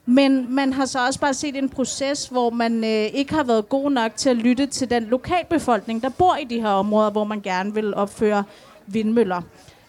Men 0.07 0.55
man 0.55 0.73
har 0.73 0.85
så 0.85 1.07
også 1.07 1.21
bare 1.21 1.35
set 1.35 1.57
en 1.57 1.69
proces, 1.69 2.27
hvor 2.27 2.51
man 2.51 2.85
øh, 2.85 2.91
ikke 2.91 3.35
har 3.35 3.43
været 3.45 3.69
god 3.69 3.91
nok 3.91 4.13
til 4.17 4.31
at 4.31 4.37
lytte 4.37 4.67
til 4.67 4.91
den 4.91 5.05
lokalbefolkning, 5.05 6.03
der 6.03 6.09
bor 6.09 6.37
i 6.37 6.45
de 6.45 6.61
her 6.61 6.69
områder, 6.69 7.11
hvor 7.11 7.25
man 7.25 7.41
gerne 7.41 7.75
vil 7.75 7.95
opføre 7.95 8.45
vindmøller. 8.87 9.43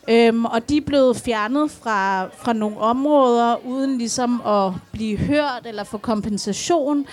Øhm, 0.08 0.46
og 0.46 0.70
de 0.70 0.78
er 0.78 0.82
blevet 0.82 1.18
fjernet 1.18 1.72
fra, 1.72 2.26
fra 2.26 2.54
nogle 2.54 2.78
områder, 2.78 3.66
uden 3.66 3.98
ligesom 3.98 4.42
at 4.46 4.72
blive 4.92 5.18
hørt 5.18 5.62
eller 5.66 5.84
få 5.84 5.98
kompensation. 5.98 7.08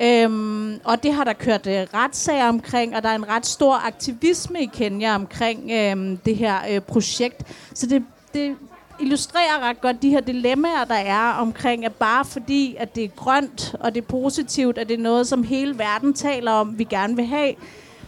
Øhm, 0.00 0.80
og 0.84 1.02
det 1.02 1.14
har 1.14 1.24
der 1.24 1.32
kørt 1.32 1.66
øh, 1.66 1.86
retssager 1.94 2.48
omkring, 2.48 2.96
og 2.96 3.02
der 3.02 3.08
er 3.08 3.14
en 3.14 3.28
ret 3.28 3.46
stor 3.46 3.86
aktivisme 3.86 4.62
i 4.62 4.66
Kenya 4.66 5.14
omkring 5.14 5.70
øh, 5.70 6.18
det 6.24 6.36
her 6.36 6.56
øh, 6.70 6.80
projekt. 6.80 7.42
Så 7.74 7.86
det, 7.86 8.04
det 8.34 8.56
illustrerer 9.02 9.68
ret 9.68 9.80
godt 9.80 10.02
de 10.02 10.10
her 10.10 10.20
dilemmaer, 10.20 10.84
der 10.84 10.94
er 10.94 11.32
omkring, 11.32 11.84
at 11.84 11.94
bare 11.94 12.24
fordi, 12.24 12.76
at 12.78 12.94
det 12.94 13.04
er 13.04 13.08
grønt, 13.08 13.74
og 13.80 13.94
det 13.94 14.02
er 14.02 14.06
positivt, 14.06 14.78
at 14.78 14.88
det 14.88 14.98
er 14.98 15.02
noget, 15.02 15.26
som 15.26 15.42
hele 15.42 15.78
verden 15.78 16.14
taler 16.14 16.52
om, 16.52 16.78
vi 16.78 16.84
gerne 16.84 17.16
vil 17.16 17.24
have, 17.24 17.54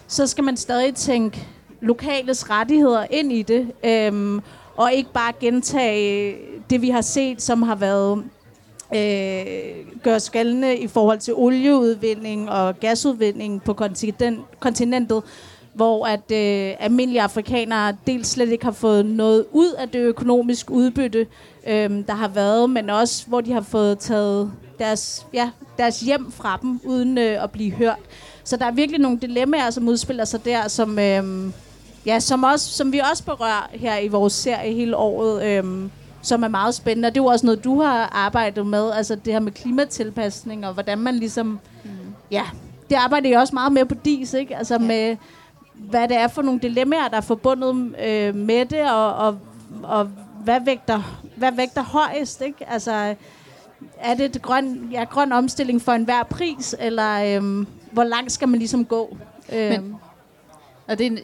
så 0.06 0.26
skal 0.26 0.44
man 0.44 0.56
stadig 0.56 0.94
tænke 0.94 1.46
lokales 1.80 2.50
rettigheder 2.50 3.06
ind 3.10 3.32
i 3.32 3.42
det, 3.42 3.72
øhm, 3.84 4.40
og 4.76 4.92
ikke 4.92 5.12
bare 5.12 5.32
gentage 5.40 6.36
det, 6.70 6.82
vi 6.82 6.90
har 6.90 7.00
set, 7.00 7.42
som 7.42 7.62
har 7.62 7.74
været 7.74 8.24
øh, 8.94 10.00
gør 10.02 10.18
skældende 10.18 10.76
i 10.76 10.86
forhold 10.86 11.18
til 11.18 11.34
olieudvinding 11.34 12.50
og 12.50 12.80
gasudvinding 12.80 13.62
på 13.62 13.72
kontinent, 13.72 14.40
kontinentet, 14.60 15.22
hvor 15.74 16.06
at 16.06 16.32
øh, 16.32 16.74
almindelige 16.78 17.22
afrikanere 17.22 17.96
dels 18.06 18.28
slet 18.28 18.48
ikke 18.48 18.64
har 18.64 18.72
fået 18.72 19.06
noget 19.06 19.44
ud 19.52 19.72
af 19.78 19.88
det 19.88 19.98
økonomiske 19.98 20.72
udbytte, 20.72 21.26
øh, 21.66 21.90
der 22.06 22.14
har 22.14 22.28
været, 22.28 22.70
men 22.70 22.90
også 22.90 23.26
hvor 23.26 23.40
de 23.40 23.52
har 23.52 23.60
fået 23.60 23.98
taget 23.98 24.52
deres, 24.78 25.26
ja, 25.32 25.50
deres 25.78 26.00
hjem 26.00 26.32
fra 26.32 26.58
dem, 26.62 26.80
uden 26.84 27.18
øh, 27.18 27.42
at 27.44 27.50
blive 27.50 27.72
hørt. 27.72 27.98
Så 28.44 28.56
der 28.56 28.66
er 28.66 28.72
virkelig 28.72 29.00
nogle 29.00 29.18
dilemmaer, 29.18 29.70
som 29.70 29.88
udspiller 29.88 30.24
sig 30.24 30.44
der, 30.44 30.68
som, 30.68 30.98
øh, 30.98 31.52
ja, 32.06 32.20
som, 32.20 32.44
også, 32.44 32.70
som 32.70 32.92
vi 32.92 33.00
også 33.10 33.24
berører 33.24 33.68
her 33.72 33.98
i 33.98 34.08
vores 34.08 34.32
serie 34.32 34.74
hele 34.74 34.96
året, 34.96 35.44
øh, 35.44 35.88
som 36.22 36.42
er 36.42 36.48
meget 36.48 36.74
spændende. 36.74 37.06
Og 37.06 37.14
det 37.14 37.20
er 37.20 37.24
jo 37.24 37.28
også 37.28 37.46
noget, 37.46 37.64
du 37.64 37.80
har 37.82 38.08
arbejdet 38.12 38.66
med, 38.66 38.90
altså 38.92 39.14
det 39.14 39.32
her 39.32 39.40
med 39.40 39.52
klimatilpasning, 39.52 40.66
og 40.66 40.72
hvordan 40.72 40.98
man 40.98 41.14
ligesom, 41.14 41.46
mm. 41.84 41.90
ja, 42.30 42.42
det 42.90 42.96
arbejder 42.96 43.30
jeg 43.30 43.38
også 43.38 43.54
meget 43.54 43.72
med 43.72 43.84
på 43.84 43.94
DIS, 44.04 44.34
ikke? 44.34 44.56
Altså 44.56 44.74
ja. 44.74 44.78
med, 44.78 45.16
hvad 45.74 46.08
det 46.08 46.16
er 46.16 46.28
for 46.28 46.42
nogle 46.42 46.60
dilemmaer, 46.60 47.08
der 47.08 47.16
er 47.16 47.20
forbundet 47.20 47.94
øh, 48.04 48.34
med 48.34 48.66
det, 48.66 48.90
og, 48.90 49.14
og, 49.14 49.38
og 49.82 50.10
hvad, 50.44 50.60
vægter, 50.64 51.20
hvad 51.36 51.52
vægter 51.52 51.82
højest, 51.82 52.40
ikke? 52.40 52.70
Altså, 52.70 53.14
er 53.98 54.14
det 54.14 54.42
grøn, 54.42 54.88
ja, 54.92 55.04
grøn 55.04 55.32
omstilling 55.32 55.82
for 55.82 55.92
enhver 55.92 56.22
pris, 56.22 56.76
eller 56.78 57.36
øhm, 57.36 57.66
hvor 57.90 58.04
langt 58.04 58.32
skal 58.32 58.48
man 58.48 58.58
ligesom 58.58 58.84
gå? 58.84 59.16
Øhm. 59.52 59.82
Men, 59.82 59.96
og 60.86 60.98
det 60.98 61.06
er 61.06 61.10
en, 61.10 61.18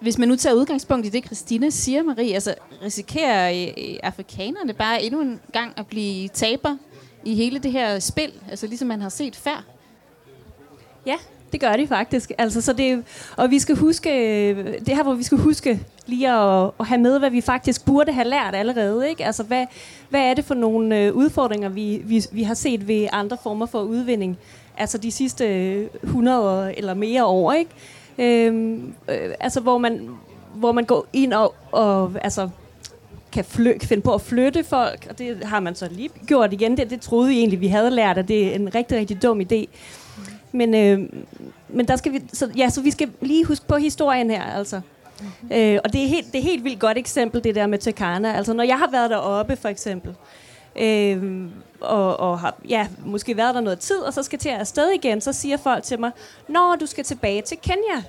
hvis 0.00 0.18
man 0.18 0.28
nu 0.28 0.36
tager 0.36 0.54
udgangspunkt 0.54 1.06
i 1.06 1.08
det, 1.08 1.24
Christina 1.24 1.70
siger, 1.70 2.02
Marie, 2.02 2.34
altså 2.34 2.54
risikerer 2.82 3.68
øh, 3.78 3.96
afrikanerne 4.02 4.72
bare 4.72 5.02
endnu 5.02 5.20
en 5.20 5.40
gang 5.52 5.72
at 5.76 5.86
blive 5.86 6.28
taber 6.28 6.76
i 7.24 7.34
hele 7.34 7.58
det 7.58 7.72
her 7.72 7.98
spil, 7.98 8.32
altså 8.50 8.66
ligesom 8.66 8.88
man 8.88 9.00
har 9.00 9.08
set 9.08 9.36
før? 9.36 9.64
Ja, 11.06 11.16
det 11.54 11.60
gør 11.60 11.76
de 11.76 11.86
faktisk. 11.86 12.32
Altså, 12.38 12.60
så 12.60 12.72
det, 12.72 13.04
og 13.36 13.50
vi 13.50 13.58
skal 13.58 13.76
huske, 13.76 14.10
øh, 14.50 14.56
det 14.86 14.96
her, 14.96 15.02
hvor 15.02 15.14
vi 15.14 15.22
skal 15.22 15.38
huske 15.38 15.80
lige 16.06 16.30
at, 16.30 16.70
at 16.80 16.86
have 16.86 17.00
med, 17.00 17.18
hvad 17.18 17.30
vi 17.30 17.40
faktisk 17.40 17.84
burde 17.84 18.12
have 18.12 18.28
lært 18.28 18.54
allerede. 18.54 19.08
Ikke? 19.08 19.24
Altså, 19.24 19.42
hvad, 19.42 19.66
hvad 20.10 20.20
er 20.20 20.34
det 20.34 20.44
for 20.44 20.54
nogle 20.54 20.98
øh, 20.98 21.14
udfordringer, 21.14 21.68
vi, 21.68 22.02
vi, 22.04 22.24
vi 22.32 22.42
har 22.42 22.54
set 22.54 22.88
ved 22.88 23.06
andre 23.12 23.36
former 23.42 23.66
for 23.66 23.82
udvinding? 23.82 24.38
Altså 24.78 24.98
de 24.98 25.10
sidste 25.10 25.44
øh, 25.44 25.86
100 26.02 26.78
eller 26.78 26.94
mere 26.94 27.24
år, 27.24 27.52
ikke? 27.52 27.70
Øhm, 28.18 28.94
øh, 29.08 29.34
altså, 29.40 29.60
hvor 29.60 29.78
man, 29.78 30.08
hvor 30.54 30.72
man 30.72 30.84
går 30.84 31.06
ind 31.12 31.32
og, 31.32 31.54
og 31.72 32.12
altså, 32.22 32.48
kan 33.32 33.44
fly, 33.44 33.78
finde 33.82 34.02
på 34.02 34.14
at 34.14 34.20
flytte 34.20 34.64
folk, 34.64 35.06
og 35.10 35.18
det 35.18 35.44
har 35.44 35.60
man 35.60 35.74
så 35.74 35.88
lige 35.90 36.10
gjort 36.26 36.52
igen. 36.52 36.76
Det, 36.76 36.90
det 36.90 37.00
troede 37.00 37.28
vi 37.28 37.38
egentlig, 37.38 37.60
vi 37.60 37.66
havde 37.66 37.90
lært, 37.90 38.18
at 38.18 38.28
det 38.28 38.46
er 38.46 38.54
en 38.54 38.74
rigtig, 38.74 38.98
rigtig 38.98 39.22
dum 39.22 39.40
idé. 39.40 39.66
Men, 40.54 40.74
øh, 40.74 41.08
men 41.68 41.88
der 41.88 41.96
skal 41.96 42.12
vi, 42.12 42.22
så, 42.32 42.50
ja, 42.56 42.68
så 42.68 42.80
vi 42.80 42.90
skal 42.90 43.10
lige 43.20 43.44
huske 43.44 43.66
på 43.66 43.76
historien 43.76 44.30
her, 44.30 44.42
altså. 44.42 44.80
Mm-hmm. 45.20 45.56
Øh, 45.56 45.80
og 45.84 45.92
det 45.92 46.04
er, 46.04 46.08
helt, 46.08 46.32
det 46.32 46.38
er 46.38 46.42
helt 46.42 46.64
vildt 46.64 46.80
godt 46.80 46.98
eksempel, 46.98 47.44
det 47.44 47.54
der 47.54 47.66
med 47.66 47.78
Tekana. 47.78 48.32
Altså, 48.32 48.52
når 48.52 48.64
jeg 48.64 48.78
har 48.78 48.90
været 48.90 49.10
deroppe, 49.10 49.56
for 49.56 49.68
eksempel, 49.68 50.14
øh, 50.76 51.46
og, 51.80 52.20
og 52.20 52.40
har 52.40 52.54
ja, 52.68 52.88
måske 53.06 53.36
været 53.36 53.54
der 53.54 53.60
noget 53.60 53.78
tid, 53.78 53.98
og 53.98 54.12
så 54.12 54.22
skal 54.22 54.38
til 54.38 54.48
at 54.48 54.60
afsted 54.60 54.90
igen, 54.90 55.20
så 55.20 55.32
siger 55.32 55.56
folk 55.56 55.84
til 55.84 56.00
mig, 56.00 56.10
Nå, 56.48 56.76
du 56.80 56.86
skal 56.86 57.04
tilbage 57.04 57.42
til 57.42 57.58
Kenya. 57.62 58.02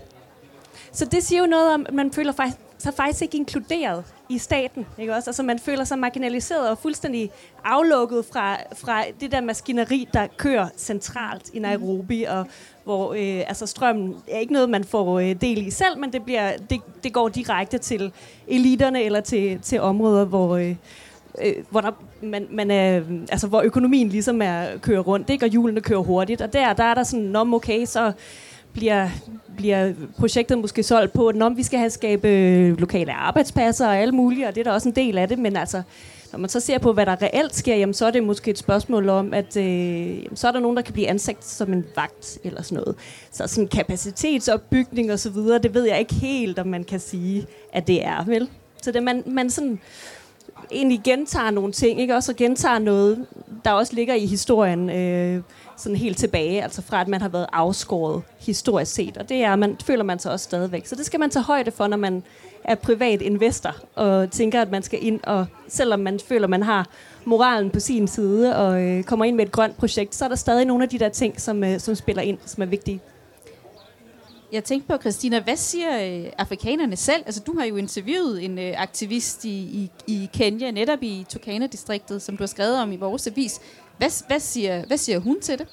Så 0.91 1.05
det 1.05 1.23
siger 1.23 1.41
jo 1.41 1.47
noget 1.47 1.73
om, 1.73 1.85
at 1.87 1.93
man 1.93 2.11
føler 2.11 2.31
faktisk, 2.31 2.57
så 2.77 2.91
faktisk 2.91 3.21
ikke 3.21 3.37
inkluderet 3.37 4.03
i 4.29 4.37
staten. 4.37 4.85
Ikke 4.97 5.15
også? 5.15 5.29
Altså 5.29 5.43
man 5.43 5.59
føler 5.59 5.83
sig 5.83 5.99
marginaliseret 5.99 6.69
og 6.69 6.77
fuldstændig 6.77 7.31
aflukket 7.63 8.25
fra, 8.33 8.57
fra 8.75 9.03
det 9.19 9.31
der 9.31 9.41
maskineri, 9.41 10.07
der 10.13 10.27
kører 10.37 10.67
centralt 10.77 11.49
i 11.53 11.59
Nairobi, 11.59 12.23
og 12.23 12.47
hvor 12.83 13.13
øh, 13.13 13.43
altså 13.47 13.65
strømmen 13.65 14.15
er 14.27 14.39
ikke 14.39 14.53
noget, 14.53 14.69
man 14.69 14.83
får 14.83 15.19
øh, 15.19 15.35
del 15.41 15.67
i 15.67 15.69
selv, 15.69 15.99
men 15.99 16.13
det, 16.13 16.23
bliver, 16.23 16.57
det, 16.69 16.81
det 17.03 17.13
går 17.13 17.29
direkte 17.29 17.77
til 17.77 18.11
eliterne 18.47 19.03
eller 19.03 19.21
til, 19.21 19.59
til 19.61 19.81
områder, 19.81 20.25
hvor, 20.25 20.55
øh, 20.55 20.75
øh, 21.41 21.53
hvor, 21.69 21.81
der, 21.81 21.91
man, 22.21 22.47
man 22.51 22.71
er, 22.71 23.01
altså, 23.31 23.47
hvor 23.47 23.61
økonomien 23.61 24.09
ligesom 24.09 24.41
er 24.41 24.77
kører 24.81 25.01
rundt, 25.01 25.29
ikke? 25.29 25.45
og 25.45 25.49
hjulene 25.49 25.81
kører 25.81 25.99
hurtigt. 25.99 26.41
Og 26.41 26.53
der, 26.53 26.73
der 26.73 26.83
er 26.83 26.93
der 26.93 27.03
sådan, 27.03 27.35
om 27.35 27.53
okay, 27.53 27.85
så 27.85 28.13
bliver, 28.75 29.09
bliver 29.57 29.93
projektet 30.19 30.57
måske 30.57 30.83
solgt 30.83 31.13
på, 31.13 31.27
at 31.27 31.35
vi 31.55 31.63
skal 31.63 31.79
have 31.79 31.89
skabe 31.89 32.27
øh, 32.27 32.79
lokale 32.79 33.13
arbejdspladser 33.13 33.87
og 33.87 33.97
alt 33.97 34.13
muligt, 34.13 34.47
og 34.47 34.55
det 34.55 34.61
er 34.61 34.63
da 34.63 34.71
også 34.71 34.89
en 34.89 34.95
del 34.95 35.17
af 35.17 35.27
det, 35.27 35.39
men 35.39 35.55
altså, 35.55 35.81
når 36.31 36.39
man 36.39 36.49
så 36.49 36.59
ser 36.59 36.77
på, 36.77 36.93
hvad 36.93 37.05
der 37.05 37.21
reelt 37.21 37.55
sker, 37.55 37.75
jamen, 37.75 37.93
så 37.93 38.05
er 38.05 38.11
det 38.11 38.23
måske 38.23 38.51
et 38.51 38.57
spørgsmål 38.57 39.09
om, 39.09 39.33
at 39.33 39.57
øh, 39.57 40.23
jamen, 40.23 40.35
så 40.35 40.47
er 40.47 40.51
der 40.51 40.59
nogen, 40.59 40.77
der 40.77 40.83
kan 40.83 40.93
blive 40.93 41.07
ansat 41.07 41.45
som 41.45 41.73
en 41.73 41.85
vagt 41.95 42.37
eller 42.43 42.61
sådan 42.61 42.75
noget. 42.75 42.95
Så 43.31 43.47
sådan 43.47 43.67
kapacitetsopbygning 43.67 45.11
og 45.11 45.19
så 45.19 45.29
videre, 45.29 45.59
det 45.59 45.73
ved 45.73 45.83
jeg 45.83 45.99
ikke 45.99 46.13
helt, 46.13 46.59
om 46.59 46.67
man 46.67 46.83
kan 46.83 46.99
sige, 46.99 47.45
at 47.73 47.87
det 47.87 48.05
er, 48.05 48.25
vel? 48.25 48.49
Så 48.81 48.91
det, 48.91 49.03
man, 49.03 49.23
man 49.25 49.49
sådan 49.49 49.79
egentlig 50.71 51.01
gentager 51.03 51.51
nogle 51.51 51.71
ting, 51.71 52.01
ikke? 52.01 52.15
Også 52.15 52.33
gentager 52.33 52.79
noget, 52.79 53.25
der 53.65 53.71
også 53.71 53.93
ligger 53.93 54.13
i 54.13 54.25
historien, 54.25 54.89
øh, 54.89 55.41
sådan 55.77 55.95
helt 55.95 56.17
tilbage, 56.17 56.63
altså 56.63 56.81
fra 56.81 57.01
at 57.01 57.07
man 57.07 57.21
har 57.21 57.29
været 57.29 57.47
afskåret 57.53 58.21
historisk 58.39 58.93
set, 58.93 59.17
og 59.17 59.29
det 59.29 59.43
er, 59.43 59.55
man, 59.55 59.77
føler 59.83 60.03
man 60.03 60.19
sig 60.19 60.31
også 60.31 60.43
stadigvæk. 60.43 60.85
Så 60.85 60.95
det 60.95 61.05
skal 61.05 61.19
man 61.19 61.29
tage 61.29 61.43
højde 61.43 61.71
for, 61.71 61.87
når 61.87 61.97
man 61.97 62.23
er 62.63 62.75
privat 62.75 63.21
investor, 63.21 63.75
og 63.95 64.31
tænker, 64.31 64.61
at 64.61 64.71
man 64.71 64.83
skal 64.83 64.99
ind, 65.05 65.19
og 65.23 65.45
selvom 65.67 65.99
man 65.99 66.19
føler, 66.19 66.47
man 66.47 66.63
har 66.63 66.87
moralen 67.25 67.69
på 67.69 67.79
sin 67.79 68.07
side, 68.07 68.55
og 68.55 68.81
øh, 68.81 69.03
kommer 69.03 69.25
ind 69.25 69.35
med 69.35 69.45
et 69.45 69.51
grønt 69.51 69.77
projekt, 69.77 70.15
så 70.15 70.25
er 70.25 70.29
der 70.29 70.35
stadig 70.35 70.65
nogle 70.65 70.83
af 70.83 70.89
de 70.89 70.99
der 70.99 71.09
ting, 71.09 71.41
som, 71.41 71.63
øh, 71.63 71.79
som 71.79 71.95
spiller 71.95 72.21
ind, 72.21 72.37
som 72.45 72.63
er 72.63 72.67
vigtige. 72.67 73.01
Jeg 74.51 74.63
tænkte 74.63 74.87
på, 74.87 75.01
Christina, 75.01 75.39
hvad 75.39 75.55
siger 75.55 76.23
øh, 76.25 76.31
afrikanerne 76.37 76.95
selv? 76.95 77.23
Altså, 77.25 77.41
du 77.47 77.57
har 77.59 77.65
jo 77.65 77.75
interviewet 77.75 78.45
en 78.45 78.59
øh, 78.59 78.81
aktivist 78.81 79.45
i, 79.45 79.49
i, 79.49 79.91
i 80.07 80.29
Kenya, 80.33 80.71
netop 80.71 81.03
i 81.03 81.25
Turkana-distriktet, 81.29 82.21
som 82.21 82.37
du 82.37 82.41
har 82.41 82.47
skrevet 82.47 82.81
om 82.81 82.91
i 82.91 82.95
vores 82.95 83.27
avis. 83.27 83.61
Hvad, 83.97 84.27
hvad, 84.27 84.39
siger, 84.39 84.85
hvad 84.85 84.97
siger 84.97 85.19
hun 85.19 85.41
til 85.41 85.59
det? 85.59 85.67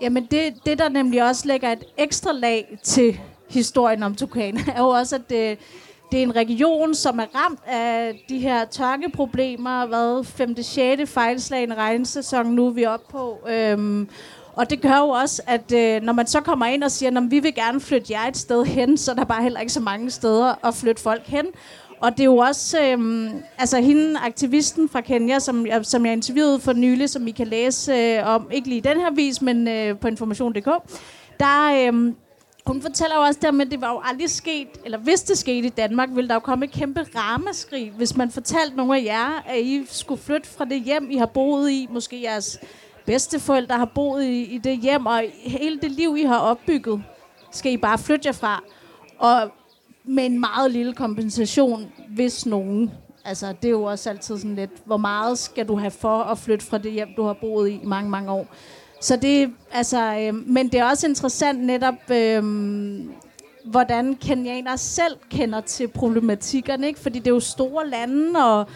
Jamen, 0.00 0.26
det, 0.30 0.54
det 0.66 0.78
der 0.78 0.88
nemlig 0.88 1.24
også 1.24 1.48
lægger 1.48 1.72
et 1.72 1.84
ekstra 1.96 2.32
lag 2.32 2.78
til 2.82 3.20
historien 3.48 4.02
om 4.02 4.14
Turkana, 4.14 4.60
er 4.76 4.80
jo 4.80 4.88
også, 4.88 5.14
at 5.16 5.30
det, 5.30 5.58
det 6.12 6.18
er 6.18 6.22
en 6.22 6.36
region, 6.36 6.94
som 6.94 7.18
er 7.18 7.26
ramt 7.34 7.60
af 7.66 8.24
de 8.28 8.38
her 8.38 8.64
tørkeproblemer. 8.64 9.86
Hvad 9.86 10.24
5. 10.24 10.62
6. 10.62 11.10
fejlslagende 11.10 11.74
regnsæson 11.74 12.46
nu 12.46 12.66
er 12.66 12.70
vi 12.70 12.86
oppe 12.86 13.06
på. 13.12 13.38
Øhm, 13.48 14.08
og 14.56 14.70
det 14.70 14.80
gør 14.80 14.98
jo 14.98 15.08
også, 15.08 15.42
at 15.46 15.72
øh, 15.72 16.02
når 16.02 16.12
man 16.12 16.26
så 16.26 16.40
kommer 16.40 16.66
ind 16.66 16.84
og 16.84 16.90
siger, 16.90 17.20
at 17.20 17.30
vi 17.30 17.38
vil 17.38 17.54
gerne 17.54 17.80
flytte 17.80 18.12
jer 18.12 18.28
et 18.28 18.36
sted 18.36 18.64
hen, 18.64 18.96
så 18.96 19.10
er 19.10 19.14
der 19.14 19.24
bare 19.24 19.42
heller 19.42 19.60
ikke 19.60 19.72
så 19.72 19.80
mange 19.80 20.10
steder 20.10 20.66
at 20.66 20.74
flytte 20.74 21.02
folk 21.02 21.26
hen. 21.26 21.46
Og 22.00 22.12
det 22.12 22.20
er 22.20 22.24
jo 22.24 22.36
også, 22.36 22.82
øh, 22.82 23.30
altså 23.58 23.80
hende, 23.80 24.18
aktivisten 24.18 24.88
fra 24.88 25.00
Kenya, 25.00 25.38
som, 25.38 25.66
jeg, 25.66 25.86
som 25.86 26.06
jeg 26.06 26.12
interviewede 26.12 26.60
for 26.60 26.72
nylig, 26.72 27.10
som 27.10 27.26
I 27.26 27.30
kan 27.30 27.46
læse 27.46 27.92
øh, 27.92 28.28
om, 28.28 28.48
ikke 28.52 28.68
lige 28.68 28.78
i 28.78 28.80
den 28.80 29.00
her 29.00 29.10
vis, 29.10 29.42
men 29.42 29.68
øh, 29.68 29.98
på 29.98 30.08
information.dk, 30.08 30.68
der, 31.40 31.90
øh, 31.92 32.12
hun 32.66 32.82
fortæller 32.82 33.16
jo 33.16 33.22
også 33.22 33.40
der 33.42 33.50
med, 33.50 33.66
at 33.66 33.72
det 33.72 33.80
var 33.80 33.92
jo 33.92 34.00
aldrig 34.04 34.30
sket, 34.30 34.68
eller 34.84 34.98
hvis 34.98 35.22
det 35.22 35.38
skete 35.38 35.66
i 35.66 35.70
Danmark, 35.70 36.08
ville 36.12 36.28
der 36.28 36.34
jo 36.34 36.40
komme 36.40 36.64
et 36.64 36.72
kæmpe 36.72 37.06
ramaskrig, 37.16 37.92
hvis 37.96 38.16
man 38.16 38.30
fortalte 38.30 38.76
nogle 38.76 38.96
af 38.98 39.04
jer, 39.04 39.42
at 39.46 39.58
I 39.60 39.86
skulle 39.86 40.22
flytte 40.22 40.48
fra 40.48 40.64
det 40.64 40.82
hjem, 40.82 41.10
I 41.10 41.16
har 41.16 41.26
boet 41.26 41.70
i, 41.70 41.88
måske 41.90 42.22
jeres 42.22 42.60
bedsteforældre 43.06 43.76
har 43.76 43.90
boet 43.94 44.24
i, 44.24 44.42
i 44.42 44.58
det 44.58 44.78
hjem, 44.78 45.06
og 45.06 45.22
hele 45.34 45.80
det 45.80 45.90
liv, 45.90 46.16
I 46.18 46.22
har 46.22 46.38
opbygget, 46.38 47.02
skal 47.50 47.72
I 47.72 47.76
bare 47.76 47.98
flytte 47.98 48.26
jer 48.26 48.32
fra. 48.32 48.62
Og 49.18 49.50
med 50.04 50.26
en 50.26 50.40
meget 50.40 50.70
lille 50.70 50.94
kompensation, 50.94 51.92
hvis 52.08 52.46
nogen. 52.46 52.90
Altså, 53.24 53.54
det 53.62 53.68
er 53.68 53.72
jo 53.72 53.82
også 53.82 54.10
altid 54.10 54.38
sådan 54.38 54.54
lidt, 54.54 54.70
hvor 54.84 54.96
meget 54.96 55.38
skal 55.38 55.68
du 55.68 55.76
have 55.78 55.90
for 55.90 56.22
at 56.22 56.38
flytte 56.38 56.66
fra 56.66 56.78
det 56.78 56.92
hjem, 56.92 57.08
du 57.16 57.22
har 57.22 57.32
boet 57.32 57.68
i 57.68 57.72
i 57.72 57.84
mange, 57.84 58.10
mange 58.10 58.30
år. 58.30 58.46
Så 59.00 59.16
det, 59.16 59.52
altså, 59.72 60.16
øh, 60.18 60.34
men 60.34 60.68
det 60.68 60.80
er 60.80 60.84
også 60.84 61.06
interessant 61.06 61.60
netop, 61.60 62.10
øh, 62.10 62.44
hvordan 63.64 64.14
kenianer 64.14 64.76
selv 64.76 65.16
kender 65.30 65.60
til 65.60 65.88
problematikkerne, 65.88 66.86
ikke? 66.86 67.00
Fordi 67.00 67.18
det 67.18 67.26
er 67.26 67.34
jo 67.34 67.40
store 67.40 67.88
lande, 67.88 68.44
og 68.44 68.66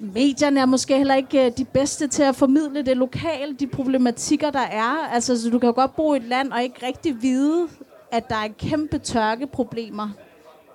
medierne 0.00 0.60
er 0.60 0.66
måske 0.66 0.96
heller 0.96 1.14
ikke 1.14 1.46
øh, 1.46 1.52
de 1.56 1.64
bedste 1.64 2.08
til 2.08 2.22
at 2.22 2.36
formidle 2.36 2.82
det 2.82 2.96
lokale, 2.96 3.54
de 3.60 3.66
problematikker, 3.66 4.50
der 4.50 4.60
er. 4.60 5.08
Altså, 5.12 5.42
så 5.42 5.50
du 5.50 5.58
kan 5.58 5.66
jo 5.66 5.72
godt 5.74 5.96
bo 5.96 6.14
i 6.14 6.16
et 6.16 6.22
land 6.22 6.52
og 6.52 6.62
ikke 6.62 6.86
rigtig 6.86 7.22
vide, 7.22 7.68
at 8.12 8.28
der 8.28 8.36
er 8.36 8.48
kæmpe 8.58 8.98
tørkeproblemer 8.98 10.08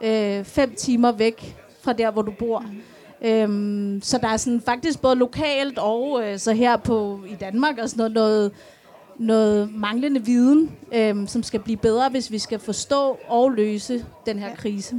øh, 0.02 0.44
fem 0.44 0.76
timer 0.76 1.12
væk 1.12 1.58
fra 1.82 1.94
der, 1.94 2.12
hvor 2.12 2.22
du 2.22 2.32
bor. 2.40 2.60
Mm. 2.60 2.82
Øhm, 3.28 4.02
så 4.04 4.18
der 4.18 4.28
er 4.28 4.38
sådan 4.38 4.62
faktisk 4.62 5.02
både 5.02 5.16
lokalt 5.16 5.80
og 5.80 6.22
øh, 6.24 6.40
så 6.40 6.54
her 6.54 6.78
på 6.78 7.20
i 7.28 7.36
Danmark 7.36 7.78
og 7.78 7.90
sådan 7.90 7.98
noget, 7.98 8.14
noget, 8.14 8.52
noget 9.18 9.74
manglende 9.74 10.26
viden, 10.26 10.72
øh, 10.94 11.28
som 11.28 11.44
skal 11.44 11.60
blive 11.60 11.78
bedre, 11.78 12.10
hvis 12.10 12.32
vi 12.32 12.40
skal 12.40 12.60
forstå 12.60 13.18
og 13.28 13.52
løse 13.52 14.06
den 14.26 14.40
her 14.40 14.56
krise. 14.56 14.96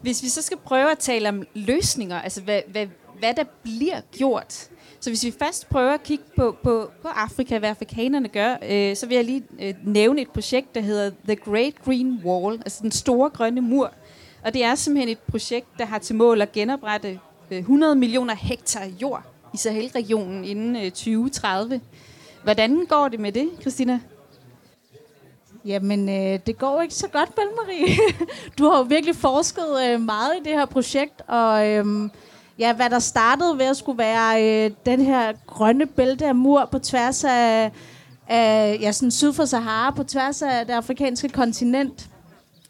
Hvis 0.00 0.22
vi 0.22 0.28
så 0.28 0.42
skal 0.42 0.56
prøve 0.56 0.90
at 0.90 0.98
tale 0.98 1.28
om 1.28 1.42
løsninger, 1.54 2.20
altså 2.20 2.42
hvad, 2.42 2.60
hvad, 2.68 2.86
hvad 3.18 3.34
der 3.34 3.44
bliver 3.62 4.00
gjort. 4.12 4.68
Så 5.00 5.10
hvis 5.10 5.24
vi 5.24 5.34
først 5.38 5.68
prøver 5.68 5.92
at 5.92 6.02
kigge 6.02 6.24
på, 6.36 6.56
på, 6.62 6.90
på 7.02 7.08
Afrika, 7.08 7.58
hvad 7.58 7.70
afrikanerne 7.70 8.28
gør, 8.28 8.56
øh, 8.70 8.96
så 8.96 9.06
vil 9.06 9.14
jeg 9.14 9.24
lige 9.24 9.42
øh, 9.60 9.74
nævne 9.84 10.20
et 10.20 10.30
projekt, 10.30 10.74
der 10.74 10.80
hedder 10.80 11.10
The 11.24 11.36
Great 11.36 11.74
Green 11.84 12.20
Wall, 12.24 12.58
altså 12.58 12.78
den 12.82 12.92
store 12.92 13.30
grønne 13.30 13.60
mur. 13.60 13.92
Og 14.44 14.54
det 14.54 14.64
er 14.64 14.74
simpelthen 14.74 15.08
et 15.08 15.18
projekt, 15.18 15.66
der 15.78 15.84
har 15.86 15.98
til 15.98 16.16
mål 16.16 16.42
at 16.42 16.52
genoprette 16.52 17.20
øh, 17.50 17.58
100 17.58 17.94
millioner 17.94 18.34
hektar 18.34 18.86
jord 19.02 19.22
i 19.54 19.56
Sahel-regionen 19.56 20.44
inden 20.44 20.76
øh, 20.76 20.82
2030. 20.82 21.80
Hvordan 22.42 22.86
går 22.88 23.08
det 23.08 23.20
med 23.20 23.32
det, 23.32 23.50
Christina? 23.60 24.00
Jamen, 25.66 26.08
øh, 26.08 26.40
det 26.46 26.58
går 26.58 26.80
ikke 26.82 26.94
så 26.94 27.08
godt, 27.08 27.30
Marie. 27.36 27.96
du 28.58 28.68
har 28.68 28.78
jo 28.78 28.82
virkelig 28.82 29.16
forsket 29.16 29.66
øh, 29.84 30.00
meget 30.00 30.32
i 30.40 30.44
det 30.44 30.52
her 30.52 30.64
projekt, 30.64 31.22
og 31.26 31.68
øh, 31.68 32.10
ja, 32.58 32.72
hvad 32.72 32.90
der 32.90 32.98
startede 32.98 33.58
ved 33.58 33.66
at 33.66 33.76
skulle 33.76 33.98
være 33.98 34.44
øh, 34.44 34.70
den 34.86 35.00
her 35.00 35.32
grønne 35.46 35.86
bælte 35.86 36.26
af 36.26 36.34
mur 36.34 36.68
på 36.72 36.78
tværs 36.78 37.24
af, 37.24 37.72
af 38.28 38.78
ja, 38.80 38.92
sådan 38.92 39.10
syd 39.10 39.32
for 39.32 39.44
Sahara, 39.44 39.90
på 39.90 40.04
tværs 40.04 40.42
af 40.42 40.66
det 40.66 40.72
afrikanske 40.72 41.28
kontinent, 41.28 42.08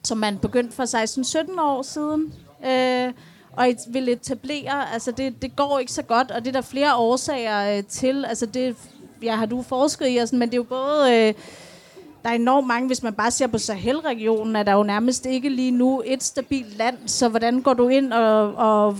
som 0.04 0.18
man 0.18 0.38
begyndte 0.38 0.76
for 0.76 1.52
16-17 1.56 1.60
år 1.60 1.82
siden. 1.82 2.34
Øh, 2.66 3.12
og 3.52 3.68
vil 3.88 4.08
etablere, 4.08 4.92
altså 4.92 5.10
det, 5.10 5.42
det 5.42 5.56
går 5.56 5.78
ikke 5.78 5.92
så 5.92 6.02
godt, 6.02 6.30
og 6.30 6.40
det 6.40 6.48
er 6.48 6.52
der 6.52 6.60
flere 6.60 6.96
årsager 6.96 7.76
øh, 7.76 7.84
til. 7.84 8.24
Altså 8.24 8.46
det 8.46 8.76
ja, 9.22 9.36
har 9.36 9.46
du 9.46 9.62
forsket 9.62 10.06
i, 10.06 10.16
altså, 10.16 10.36
men 10.36 10.48
det 10.48 10.54
er 10.54 10.58
jo 10.58 10.62
både... 10.62 11.14
Øh, 11.14 11.34
der 12.22 12.30
er 12.30 12.34
enormt 12.34 12.66
mange, 12.66 12.86
hvis 12.86 13.02
man 13.02 13.12
bare 13.12 13.30
ser 13.30 13.46
på 13.46 13.58
Sahel-regionen, 13.58 14.56
er 14.56 14.62
der 14.62 14.72
jo 14.72 14.82
nærmest 14.82 15.26
ikke 15.26 15.48
lige 15.48 15.70
nu 15.70 16.02
et 16.04 16.22
stabilt 16.22 16.78
land. 16.78 16.96
Så 17.06 17.28
hvordan 17.28 17.62
går 17.62 17.74
du 17.74 17.88
ind 17.88 18.12
og, 18.12 18.54
og 18.54 18.96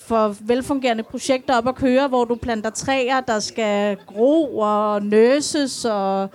får 0.00 0.36
velfungerende 0.40 1.02
projekter 1.02 1.56
op 1.56 1.68
at 1.68 1.74
køre, 1.74 2.08
hvor 2.08 2.24
du 2.24 2.34
planter 2.34 2.70
træer, 2.70 3.20
der 3.20 3.38
skal 3.38 3.96
gro 4.06 4.58
og 4.58 5.02
nøses 5.02 5.84
og... 5.84 6.28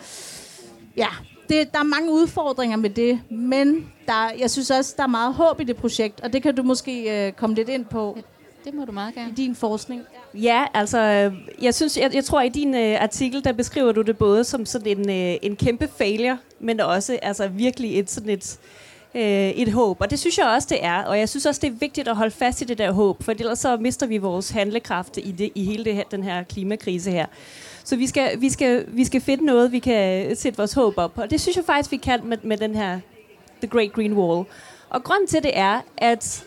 Ja, 0.98 1.08
det, 1.50 1.74
der 1.74 1.80
er 1.80 1.84
mange 1.84 2.12
udfordringer 2.12 2.78
med 2.78 2.90
det, 2.90 3.20
men 3.30 3.92
der, 4.08 4.32
jeg 4.40 4.52
synes 4.52 4.72
også, 4.72 4.94
der 4.98 5.04
er 5.04 5.08
meget 5.08 5.34
håb 5.34 5.60
i 5.60 5.64
det 5.64 5.76
projekt, 5.76 6.22
og 6.22 6.34
det 6.34 6.44
kan 6.44 6.56
du 6.56 6.64
måske 6.64 7.28
øh, 7.28 7.34
komme 7.34 7.56
lidt 7.56 7.70
ind 7.70 7.86
på. 7.86 8.18
Det 8.65 8.73
må 8.73 8.86
du 8.86 8.91
meget 8.91 9.15
gerne. 9.15 9.30
I 9.30 9.34
din 9.34 9.56
forskning. 9.56 10.02
Ja, 10.34 10.65
altså, 10.73 11.32
jeg, 11.62 11.73
synes, 11.73 11.97
jeg, 11.97 12.12
jeg 12.13 12.23
tror, 12.23 12.41
i 12.41 12.49
din 12.49 12.76
øh, 12.76 13.02
artikel, 13.02 13.43
der 13.43 13.52
beskriver 13.52 13.91
du 13.91 14.02
det 14.02 14.17
både 14.17 14.43
som 14.43 14.65
sådan 14.65 14.99
en, 14.99 15.10
øh, 15.10 15.38
en 15.41 15.56
kæmpe 15.56 15.89
failure, 15.97 16.38
men 16.60 16.80
også 16.80 17.19
altså, 17.21 17.47
virkelig 17.47 17.99
et 17.99 18.12
sådan 18.12 18.30
et, 18.30 18.60
øh, 19.15 19.49
et 19.49 19.71
håb. 19.71 20.02
Og 20.02 20.10
det 20.10 20.19
synes 20.19 20.38
jeg 20.38 20.47
også, 20.47 20.67
det 20.71 20.86
er. 20.86 21.04
Og 21.04 21.19
jeg 21.19 21.30
synes 21.30 21.45
også, 21.45 21.62
det 21.62 21.67
er 21.67 21.78
vigtigt 21.80 22.08
at 22.08 22.15
holde 22.15 22.32
fast 22.32 22.62
i 22.62 22.65
det 22.65 22.78
der 22.78 22.91
håb, 22.91 23.23
for 23.23 23.32
ellers 23.32 23.60
så 23.60 23.78
mister 23.78 24.06
vi 24.06 24.17
vores 24.17 24.49
handlekraft 24.49 25.17
i, 25.17 25.32
det, 25.32 25.52
i 25.56 25.65
hele 25.65 25.86
det 25.86 25.95
her, 25.95 26.04
den 26.12 26.23
her 26.23 26.43
klimakrise 26.43 27.12
her. 27.12 27.26
Så 27.84 27.95
vi 27.95 28.08
skal, 28.08 28.41
vi, 28.41 28.49
skal, 28.49 28.86
vi 28.88 29.06
skal 29.06 29.21
finde 29.21 29.45
noget, 29.45 29.71
vi 29.71 29.80
kan 29.80 30.36
sætte 30.36 30.58
vores 30.58 30.73
håb 30.73 30.93
op 30.97 31.13
på. 31.13 31.21
Og 31.21 31.30
det 31.30 31.41
synes 31.41 31.58
jeg 31.58 31.65
faktisk, 31.65 31.91
vi 31.91 31.97
kan 31.97 32.19
med, 32.23 32.38
med 32.43 32.58
den 32.58 32.76
her 32.76 32.99
The 33.62 33.67
Great 33.67 33.93
Green 33.93 34.13
Wall. 34.13 34.45
Og 34.89 35.04
grund 35.04 35.28
til 35.28 35.43
det 35.43 35.52
er, 35.54 35.82
at 35.97 36.45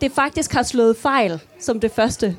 det 0.00 0.12
faktisk 0.12 0.52
har 0.52 0.62
slået 0.62 0.96
fejl 0.96 1.40
som 1.60 1.80
det 1.80 1.90
første. 1.90 2.36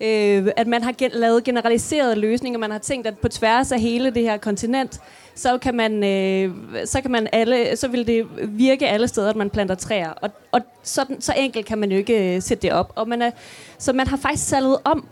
Øh, 0.00 0.48
at 0.56 0.66
man 0.66 0.82
har 0.82 0.92
gen- 0.92 1.10
lavet 1.14 1.44
generaliserede 1.44 2.16
løsninger. 2.16 2.58
Man 2.58 2.70
har 2.70 2.78
tænkt, 2.78 3.06
at 3.06 3.18
på 3.18 3.28
tværs 3.28 3.72
af 3.72 3.80
hele 3.80 4.10
det 4.10 4.22
her 4.22 4.36
kontinent, 4.36 5.00
så 5.34 5.58
kan 5.58 5.74
man, 5.74 6.04
øh, 6.04 6.52
så 6.84 7.00
kan 7.00 7.10
man 7.10 7.28
alle, 7.32 7.76
så 7.76 7.88
vil 7.88 8.06
det 8.06 8.26
virke 8.48 8.88
alle 8.88 9.08
steder, 9.08 9.30
at 9.30 9.36
man 9.36 9.50
planter 9.50 9.74
træer. 9.74 10.10
Og, 10.10 10.30
og 10.52 10.60
sådan, 10.82 11.20
så 11.20 11.34
enkelt 11.36 11.66
kan 11.66 11.78
man 11.78 11.90
jo 11.90 11.96
ikke 11.98 12.36
øh, 12.36 12.42
sætte 12.42 12.62
det 12.62 12.72
op. 12.72 12.92
Og 12.94 13.08
man 13.08 13.22
er, 13.22 13.30
så 13.78 13.92
man 13.92 14.06
har 14.06 14.16
faktisk 14.16 14.48
salget 14.48 14.76
om. 14.84 15.06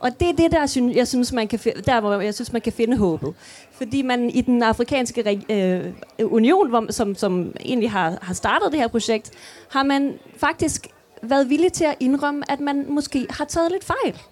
Og 0.00 0.20
det 0.20 0.28
er 0.28 0.32
det, 0.32 0.52
der 0.52 0.90
jeg 0.94 1.08
synes, 1.08 1.32
man 1.32 1.48
kan, 1.48 1.58
der, 1.86 2.00
hvor 2.00 2.20
jeg 2.20 2.34
synes, 2.34 2.52
man 2.52 2.62
kan 2.62 2.72
finde 2.72 2.96
håbet. 2.96 3.34
Fordi 3.72 4.02
man 4.02 4.30
i 4.30 4.40
den 4.40 4.62
afrikanske 4.62 5.42
øh, 5.50 5.92
union, 6.32 6.68
hvor, 6.68 6.92
som, 6.92 7.14
som 7.14 7.54
egentlig 7.60 7.90
har, 7.90 8.18
har 8.22 8.34
startet 8.34 8.72
det 8.72 8.80
her 8.80 8.88
projekt, 8.88 9.30
har 9.68 9.82
man 9.82 10.18
faktisk 10.36 10.86
været 11.22 11.48
villig 11.48 11.72
til 11.72 11.84
at 11.84 11.94
indrømme, 12.00 12.50
at 12.50 12.60
man 12.60 12.86
måske 12.88 13.26
har 13.30 13.44
taget 13.44 13.72
lidt 13.72 13.84
fejl. 13.84 14.22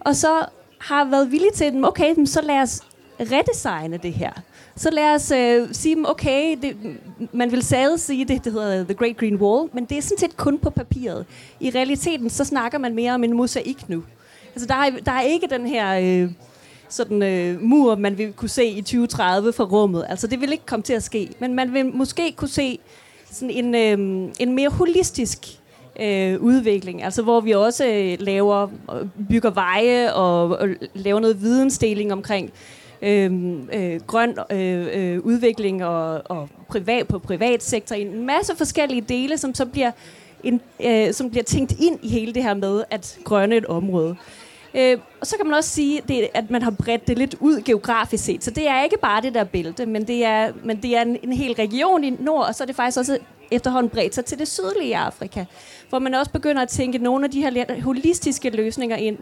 Og 0.00 0.16
så 0.16 0.44
har 0.78 1.04
været 1.04 1.32
villig 1.32 1.52
til, 1.54 1.64
at 1.64 1.74
okay, 1.84 2.24
så 2.24 2.42
lad 2.42 2.60
os 2.60 2.82
redesigne 3.20 3.96
det 3.96 4.12
her. 4.12 4.32
Så 4.76 4.90
lad 4.90 5.14
os 5.14 5.30
øh, 5.30 5.68
sige, 5.72 6.10
okay, 6.10 6.56
det, 6.62 6.76
man 7.32 7.52
vil 7.52 7.62
stadig 7.62 8.00
sige 8.00 8.24
det, 8.24 8.44
det 8.44 8.52
hedder 8.52 8.84
The 8.84 8.94
Great 8.94 9.16
Green 9.16 9.36
Wall, 9.36 9.68
men 9.72 9.84
det 9.84 9.98
er 9.98 10.02
sådan 10.02 10.18
set 10.18 10.36
kun 10.36 10.58
på 10.58 10.70
papiret. 10.70 11.26
I 11.60 11.70
realiteten, 11.70 12.30
så 12.30 12.44
snakker 12.44 12.78
man 12.78 12.94
mere 12.94 13.12
om 13.12 13.24
en 13.24 13.32
mosaik 13.36 13.88
nu. 13.88 14.02
Altså, 14.54 14.66
der 14.66 14.74
er, 14.74 14.90
der 15.06 15.12
er 15.12 15.20
ikke 15.20 15.46
den 15.50 15.66
her 15.66 15.98
øh, 16.24 16.30
sådan, 16.88 17.22
øh, 17.22 17.62
mur, 17.62 17.96
man 17.96 18.18
vil 18.18 18.32
kunne 18.32 18.48
se 18.48 18.64
i 18.64 18.82
2030 18.82 19.52
fra 19.52 19.64
rummet. 19.64 20.04
Altså, 20.08 20.26
det 20.26 20.40
vil 20.40 20.52
ikke 20.52 20.66
komme 20.66 20.82
til 20.82 20.92
at 20.92 21.02
ske. 21.02 21.30
Men 21.38 21.54
man 21.54 21.72
vil 21.72 21.86
måske 21.86 22.32
kunne 22.32 22.48
se 22.48 22.78
sådan 23.30 23.50
en, 23.50 23.74
øh, 23.74 24.32
en 24.38 24.54
mere 24.54 24.68
holistisk 24.68 25.57
øh, 26.00 26.40
udvikling, 26.40 27.02
altså 27.02 27.22
hvor 27.22 27.40
vi 27.40 27.52
også 27.52 27.86
øh, 27.86 28.16
laver, 28.20 28.68
bygger 29.28 29.50
veje 29.50 30.12
og, 30.12 30.48
og 30.48 30.68
laver 30.94 31.20
noget 31.20 31.42
vidensdeling 31.42 32.12
omkring 32.12 32.52
øh, 33.02 33.52
øh, 33.72 34.00
grøn 34.06 34.38
øh, 34.50 34.86
øh, 34.92 35.20
udvikling 35.20 35.84
og, 35.84 36.22
og 36.24 36.48
privat 36.68 37.08
på 37.08 37.18
privatsektor, 37.18 37.96
en 37.96 38.26
masse 38.26 38.56
forskellige 38.56 39.00
dele, 39.00 39.38
som 39.38 39.54
så 39.54 39.66
bliver 39.66 39.90
en, 40.42 40.60
øh, 40.84 41.12
som 41.12 41.30
bliver 41.30 41.44
tænkt 41.44 41.72
ind 41.80 41.98
i 42.02 42.08
hele 42.08 42.34
det 42.34 42.42
her 42.42 42.54
med 42.54 42.84
at 42.90 43.18
grønne 43.24 43.56
et 43.56 43.66
område. 43.66 44.16
Øh, 44.74 44.98
og 45.20 45.26
så 45.26 45.36
kan 45.36 45.46
man 45.46 45.54
også 45.54 45.70
sige, 45.70 46.02
det, 46.08 46.28
at 46.34 46.50
man 46.50 46.62
har 46.62 46.70
bredt 46.70 47.08
det 47.08 47.18
lidt 47.18 47.34
ud 47.40 47.60
geografisk 47.60 48.24
set. 48.24 48.44
Så 48.44 48.50
det 48.50 48.68
er 48.68 48.84
ikke 48.84 48.98
bare 49.02 49.22
det 49.22 49.34
der 49.34 49.44
bælte, 49.44 49.86
men 49.86 50.06
det 50.06 50.24
er, 50.24 50.52
men 50.64 50.82
det 50.82 50.96
er 50.96 51.02
en, 51.02 51.18
en 51.22 51.32
hel 51.32 51.52
region 51.52 52.04
i 52.04 52.10
nord, 52.10 52.46
og 52.46 52.54
så 52.54 52.64
er 52.64 52.66
det 52.66 52.76
faktisk 52.76 52.98
også 52.98 53.18
efterhånden 53.50 53.90
bredt 53.90 54.14
sig 54.14 54.24
til 54.24 54.38
det 54.38 54.48
sydlige 54.48 54.96
Afrika. 54.96 55.44
Hvor 55.88 55.98
man 55.98 56.14
også 56.14 56.32
begynder 56.32 56.62
at 56.62 56.68
tænke 56.68 56.98
nogle 56.98 57.24
af 57.24 57.30
de 57.30 57.40
her 57.40 57.82
holistiske 57.82 58.50
løsninger 58.50 58.96
ind, 58.96 59.18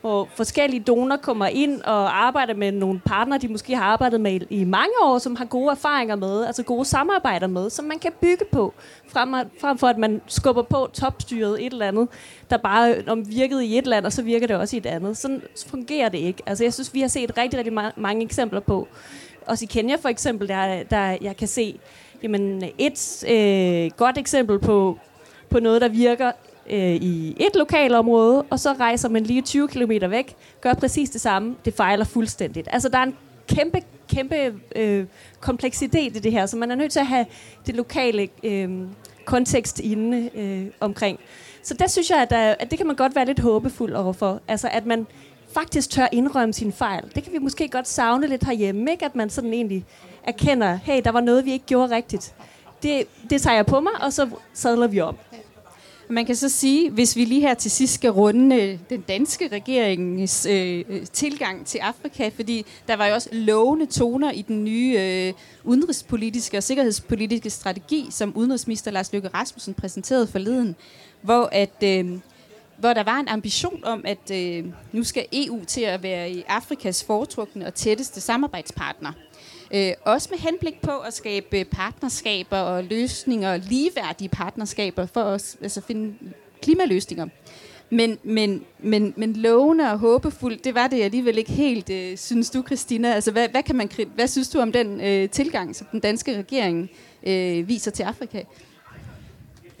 hvor 0.00 0.28
forskellige 0.36 0.80
donorer 0.80 1.16
kommer 1.16 1.46
ind 1.46 1.82
og 1.82 2.26
arbejder 2.26 2.54
med 2.54 2.72
nogle 2.72 3.00
partnere, 3.06 3.38
de 3.38 3.48
måske 3.48 3.76
har 3.76 3.84
arbejdet 3.84 4.20
med 4.20 4.40
i 4.50 4.64
mange 4.64 4.92
år, 5.02 5.18
som 5.18 5.36
har 5.36 5.44
gode 5.44 5.70
erfaringer 5.70 6.16
med, 6.16 6.46
altså 6.46 6.62
gode 6.62 6.84
samarbejder 6.84 7.46
med, 7.46 7.70
som 7.70 7.84
man 7.84 7.98
kan 7.98 8.12
bygge 8.20 8.44
på, 8.52 8.74
frem, 9.08 9.34
frem 9.60 9.78
for 9.78 9.86
at 9.86 9.98
man 9.98 10.20
skubber 10.26 10.62
på 10.62 10.90
topstyret 10.92 11.66
et 11.66 11.72
eller 11.72 11.88
andet, 11.88 12.08
der 12.50 12.56
bare 12.56 12.94
om 13.06 13.30
virkede 13.30 13.66
i 13.66 13.78
et 13.78 13.86
land, 13.86 14.06
og 14.06 14.12
så 14.12 14.22
virker 14.22 14.46
det 14.46 14.56
også 14.56 14.76
i 14.76 14.78
et 14.78 14.86
andet. 14.86 15.16
Sådan 15.16 15.42
fungerer 15.66 16.08
det 16.08 16.18
ikke. 16.18 16.42
Altså 16.46 16.64
jeg 16.64 16.74
synes, 16.74 16.94
vi 16.94 17.00
har 17.00 17.08
set 17.08 17.38
rigtig, 17.38 17.58
rigtig 17.58 17.74
mange 17.96 18.24
eksempler 18.24 18.60
på, 18.60 18.88
også 19.46 19.64
i 19.64 19.66
Kenya 19.66 19.96
for 19.96 20.08
eksempel, 20.08 20.48
der, 20.48 20.82
der 20.82 21.16
jeg 21.20 21.36
kan 21.36 21.48
se, 21.48 21.78
jamen 22.22 22.62
et 22.78 23.24
øh, 23.28 23.90
godt 23.96 24.18
eksempel 24.18 24.58
på, 24.58 24.98
på 25.50 25.60
noget, 25.60 25.80
der 25.80 25.88
virker 25.88 26.32
øh, 26.70 26.94
i 26.94 27.36
et 27.40 27.56
lokalområde, 27.56 28.42
og 28.50 28.60
så 28.60 28.72
rejser 28.72 29.08
man 29.08 29.22
lige 29.22 29.42
20 29.42 29.68
km 29.68 29.90
væk, 30.10 30.36
gør 30.60 30.74
præcis 30.74 31.10
det 31.10 31.20
samme, 31.20 31.56
det 31.64 31.74
fejler 31.74 32.04
fuldstændigt. 32.04 32.68
Altså 32.72 32.88
der 32.88 32.98
er 32.98 33.02
en 33.02 33.16
kæmpe, 33.48 33.82
kæmpe 34.08 34.54
øh, 34.76 35.06
kompleksitet 35.40 36.16
i 36.16 36.18
det 36.18 36.32
her, 36.32 36.46
så 36.46 36.56
man 36.56 36.70
er 36.70 36.74
nødt 36.74 36.92
til 36.92 37.00
at 37.00 37.06
have 37.06 37.26
det 37.66 37.74
lokale 37.76 38.28
øh, 38.42 38.70
kontekst 39.24 39.80
inde 39.80 40.30
øh, 40.34 40.66
omkring. 40.80 41.20
Så 41.62 41.74
der 41.74 41.86
synes 41.86 42.10
jeg, 42.10 42.22
at, 42.22 42.30
der, 42.30 42.54
at 42.58 42.70
det 42.70 42.78
kan 42.78 42.86
man 42.86 42.96
godt 42.96 43.16
være 43.16 43.24
lidt 43.24 43.40
håbefuld 43.40 43.92
overfor. 43.92 44.40
Altså 44.48 44.68
at 44.72 44.86
man 44.86 45.06
faktisk 45.54 45.90
tør 45.90 46.06
indrømme 46.12 46.52
sin 46.52 46.72
fejl. 46.72 47.04
Det 47.14 47.22
kan 47.24 47.32
vi 47.32 47.38
måske 47.38 47.68
godt 47.68 47.88
savne 47.88 48.26
lidt 48.26 48.44
herhjemme, 48.44 48.90
ikke? 48.90 49.04
At 49.04 49.16
man 49.16 49.30
sådan 49.30 49.52
egentlig 49.52 49.84
erkender, 50.24 50.74
hey, 50.74 51.00
der 51.04 51.10
var 51.10 51.20
noget, 51.20 51.44
vi 51.44 51.52
ikke 51.52 51.66
gjorde 51.66 51.94
rigtigt. 51.94 52.34
Det, 52.82 53.06
det 53.30 53.42
tager 53.42 53.56
jeg 53.56 53.66
på 53.66 53.80
mig, 53.80 53.92
og 54.00 54.12
så 54.12 54.28
sadler 54.54 54.86
vi 54.86 55.00
om. 55.00 55.16
Man 56.08 56.26
kan 56.26 56.36
så 56.36 56.48
sige, 56.48 56.90
hvis 56.90 57.16
vi 57.16 57.24
lige 57.24 57.40
her 57.40 57.54
til 57.54 57.70
sidst 57.70 57.94
skal 57.94 58.10
runde 58.10 58.56
øh, 58.56 58.78
den 58.90 59.00
danske 59.00 59.48
regeringens 59.52 60.46
øh, 60.50 60.84
øh, 60.88 61.06
tilgang 61.12 61.66
til 61.66 61.78
Afrika, 61.78 62.30
fordi 62.36 62.66
der 62.88 62.96
var 62.96 63.06
jo 63.06 63.14
også 63.14 63.28
lovende 63.32 63.86
toner 63.86 64.30
i 64.30 64.42
den 64.42 64.64
nye 64.64 64.96
øh, 64.98 65.32
udenrigspolitiske 65.64 66.56
og 66.56 66.62
sikkerhedspolitiske 66.62 67.50
strategi, 67.50 68.06
som 68.10 68.36
udenrigsminister 68.36 68.90
Lars 68.90 69.12
Løkke 69.12 69.28
Rasmussen 69.28 69.74
præsenterede 69.74 70.26
forleden, 70.26 70.76
hvor 71.22 71.48
at 71.52 71.82
øh, 71.84 72.18
hvor 72.80 72.92
der 72.92 73.02
var 73.02 73.20
en 73.20 73.28
ambition 73.28 73.84
om, 73.84 74.04
at 74.04 74.30
øh, 74.32 74.64
nu 74.92 75.04
skal 75.04 75.26
EU 75.32 75.64
til 75.64 75.80
at 75.80 76.02
være 76.02 76.30
i 76.30 76.44
Afrikas 76.48 77.04
foretrukne 77.04 77.66
og 77.66 77.74
tætteste 77.74 78.20
samarbejdspartner. 78.20 79.12
Øh, 79.74 79.92
også 80.04 80.28
med 80.30 80.38
henblik 80.38 80.80
på 80.82 80.98
at 80.98 81.14
skabe 81.14 81.64
partnerskaber 81.64 82.58
og 82.58 82.84
løsninger, 82.84 83.56
ligeværdige 83.56 84.28
partnerskaber 84.28 85.06
for 85.06 85.22
at 85.22 85.56
altså 85.62 85.80
finde 85.80 86.14
klimaløsninger. 86.62 87.28
Men, 87.90 88.18
men, 88.22 88.64
men, 88.78 89.14
men 89.16 89.32
lovende 89.32 89.92
og 89.92 89.98
håbefuldt, 89.98 90.64
det 90.64 90.74
var 90.74 90.86
det 90.86 91.02
alligevel 91.02 91.38
ikke 91.38 91.52
helt, 91.52 91.90
øh, 91.90 92.16
synes 92.16 92.50
du, 92.50 92.62
Christina. 92.62 93.14
Altså, 93.14 93.32
hvad, 93.32 93.48
hvad, 93.48 93.62
kan 93.62 93.76
man, 93.76 93.90
hvad 94.14 94.28
synes 94.28 94.48
du 94.48 94.58
om 94.58 94.72
den 94.72 95.00
øh, 95.00 95.30
tilgang, 95.30 95.76
som 95.76 95.86
den 95.92 96.00
danske 96.00 96.38
regering 96.38 96.90
øh, 97.26 97.68
viser 97.68 97.90
til 97.90 98.02
Afrika? 98.02 98.42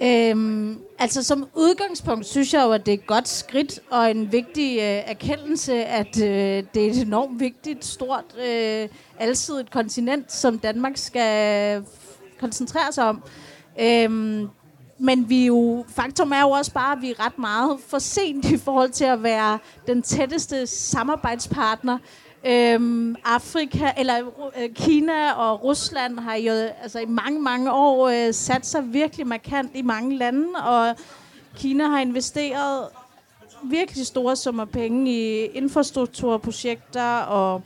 Øhm, 0.02 0.78
altså 0.98 1.22
som 1.22 1.48
udgangspunkt 1.54 2.26
synes 2.26 2.54
jeg 2.54 2.62
jo, 2.64 2.72
at 2.72 2.86
det 2.86 2.94
er 2.94 2.98
et 2.98 3.06
godt 3.06 3.28
skridt 3.28 3.80
og 3.90 4.10
en 4.10 4.32
vigtig 4.32 4.76
øh, 4.76 4.82
erkendelse, 4.84 5.84
at 5.84 6.22
øh, 6.22 6.64
det 6.74 6.86
er 6.86 6.90
et 6.90 7.02
enormt 7.02 7.40
vigtigt, 7.40 7.84
stort, 7.84 8.24
øh, 8.46 8.88
alsidigt 9.18 9.70
kontinent, 9.70 10.32
som 10.32 10.58
Danmark 10.58 10.96
skal 10.96 11.84
koncentrere 12.40 12.92
sig 12.92 13.04
om. 13.04 13.22
Øhm, 13.80 14.48
men 14.98 15.28
vi 15.28 15.46
jo, 15.46 15.84
faktum 15.88 16.32
er 16.32 16.40
jo 16.40 16.50
også 16.50 16.72
bare, 16.72 16.96
at 16.96 17.02
vi 17.02 17.10
er 17.10 17.26
ret 17.26 17.38
meget 17.38 17.78
for 17.88 17.98
sent 17.98 18.44
i 18.44 18.56
forhold 18.56 18.90
til 18.90 19.04
at 19.04 19.22
være 19.22 19.58
den 19.86 20.02
tætteste 20.02 20.66
samarbejdspartner 20.66 21.98
Øhm, 22.46 23.16
Afrika, 23.24 23.90
eller 23.96 24.18
øh, 24.58 24.74
Kina 24.74 25.32
og 25.32 25.64
Rusland 25.64 26.18
har 26.18 26.34
jo 26.34 26.52
altså, 26.52 26.98
i 26.98 27.06
mange, 27.06 27.40
mange 27.40 27.72
år 27.72 28.08
øh, 28.08 28.34
sat 28.34 28.66
sig 28.66 28.92
virkelig 28.92 29.26
markant 29.26 29.70
i 29.74 29.82
mange 29.82 30.16
lande, 30.16 30.48
og 30.66 30.96
Kina 31.56 31.86
har 31.86 32.00
investeret 32.00 32.88
virkelig 33.64 34.06
store 34.06 34.36
summer 34.36 34.64
penge 34.64 35.12
i 35.12 35.46
infrastrukturprojekter 35.46 37.18
og 37.18 37.62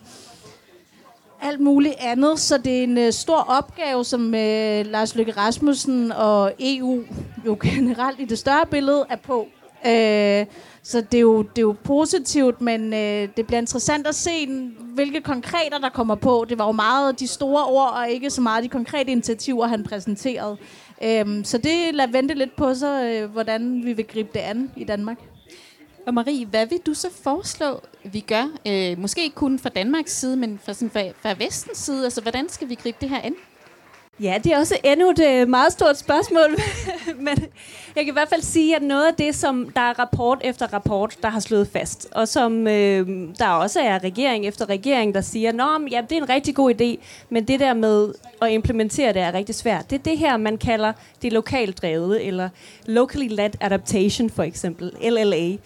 alt 1.43 1.61
muligt 1.61 1.95
andet, 1.99 2.41
så 2.41 2.59
det 2.59 2.79
er 2.79 2.85
en 2.85 2.99
øh, 2.99 3.13
stor 3.13 3.37
opgave, 3.37 4.05
som 4.05 4.35
øh, 4.35 4.87
Lars 4.87 5.15
Løkke 5.15 5.33
Rasmussen 5.33 6.13
og 6.13 6.53
EU 6.61 7.03
jo 7.47 7.59
generelt 7.63 8.21
i 8.21 8.25
det 8.25 8.39
større 8.39 8.67
billede 8.67 9.07
er 9.11 9.17
på. 9.17 9.49
Øh, 9.87 10.47
så 10.83 11.01
det 11.01 11.15
er 11.15 11.21
jo, 11.21 11.43
det 11.43 11.59
er 11.59 11.63
jo 11.63 11.77
positivt, 11.85 12.61
men 12.61 12.95
øh, 12.95 13.29
det 13.37 13.47
bliver 13.47 13.61
interessant 13.61 14.07
at 14.07 14.15
se, 14.15 14.47
hvilke 14.95 15.21
konkreter 15.21 15.79
der 15.79 15.89
kommer 15.89 16.15
på. 16.15 16.47
Det 16.49 16.59
var 16.59 16.67
jo 16.67 16.73
meget 16.73 17.21
de 17.21 17.27
store 17.27 17.65
ord, 17.65 17.93
og 17.93 18.11
ikke 18.11 18.31
så 18.31 18.41
meget 18.41 18.65
de 18.65 18.69
konkrete 18.69 19.13
initiativer, 19.13 19.67
han 19.67 19.85
præsenterede. 19.85 20.57
Øhm, 21.03 21.45
så 21.45 21.59
det 21.59 21.95
lader 21.95 22.13
vente 22.13 22.35
lidt 22.35 22.57
på 22.57 22.75
sig, 22.75 23.05
øh, 23.05 23.31
hvordan 23.31 23.85
vi 23.85 23.93
vil 23.93 24.07
gribe 24.07 24.29
det 24.35 24.41
an 24.41 24.71
i 24.77 24.85
Danmark. 24.85 25.19
Og 26.07 26.15
Marie, 26.15 26.47
hvad 26.47 26.67
vil 26.67 26.79
du 26.87 26.95
så 26.95 27.09
foreslå, 27.23 27.81
vi 28.05 28.21
gør? 28.21 28.45
Øh, 28.67 28.99
måske 28.99 29.23
ikke 29.23 29.35
kun 29.35 29.59
fra 29.59 29.69
Danmarks 29.69 30.13
side, 30.13 30.37
men 30.37 30.61
fra, 30.65 30.73
sådan, 30.73 30.91
fra, 30.91 31.03
fra 31.23 31.45
vestens 31.45 31.79
side. 31.79 32.05
Altså, 32.05 32.21
hvordan 32.21 32.49
skal 32.49 32.69
vi 32.69 32.75
gribe 32.75 32.97
det 33.01 33.09
her 33.09 33.21
an? 33.21 33.35
Ja, 34.21 34.39
det 34.45 34.53
er 34.53 34.59
også 34.59 34.79
endnu 34.85 35.11
et 35.11 35.21
øh, 35.21 35.49
meget 35.49 35.73
stort 35.73 35.99
spørgsmål, 35.99 36.51
men 37.27 37.39
jeg 37.97 38.05
kan 38.05 38.09
i 38.09 38.13
hvert 38.13 38.29
fald 38.29 38.43
sige, 38.43 38.77
at 38.77 38.83
noget 38.83 39.07
af 39.07 39.15
det, 39.15 39.35
som 39.35 39.71
der 39.71 39.81
er 39.81 39.99
rapport 39.99 40.41
efter 40.45 40.73
rapport, 40.73 41.17
der 41.23 41.29
har 41.29 41.41
slået 41.41 41.69
fast, 41.69 42.09
og 42.13 42.29
som 42.29 42.67
øh, 42.67 43.29
der 43.39 43.49
også 43.49 43.81
er 43.81 44.05
regering 44.05 44.47
efter 44.47 44.69
regering, 44.69 45.15
der 45.15 45.21
siger, 45.21 45.49
at 45.49 45.93
ja, 45.93 46.01
det 46.01 46.13
er 46.19 46.23
en 46.23 46.29
rigtig 46.29 46.55
god 46.55 46.75
idé, 46.81 47.05
men 47.31 47.49
det 47.49 47.61
der 47.61 47.75
med 47.75 48.15
at 48.43 48.51
implementere 48.51 49.13
det 49.13 49.23
er 49.23 49.35
rigtig 49.35 49.55
svært. 49.55 49.91
Det 49.91 49.99
er 49.99 50.03
det 50.03 50.19
her, 50.19 50.37
man 50.37 50.59
kalder 50.59 50.93
det 51.23 51.33
lokalt 51.33 51.83
drevet, 51.83 52.27
eller 52.27 52.49
Locally 52.87 53.29
Led 53.29 53.51
Adaptation 53.61 54.31
for 54.31 54.43
eksempel, 54.43 54.93
LLA 55.03 55.57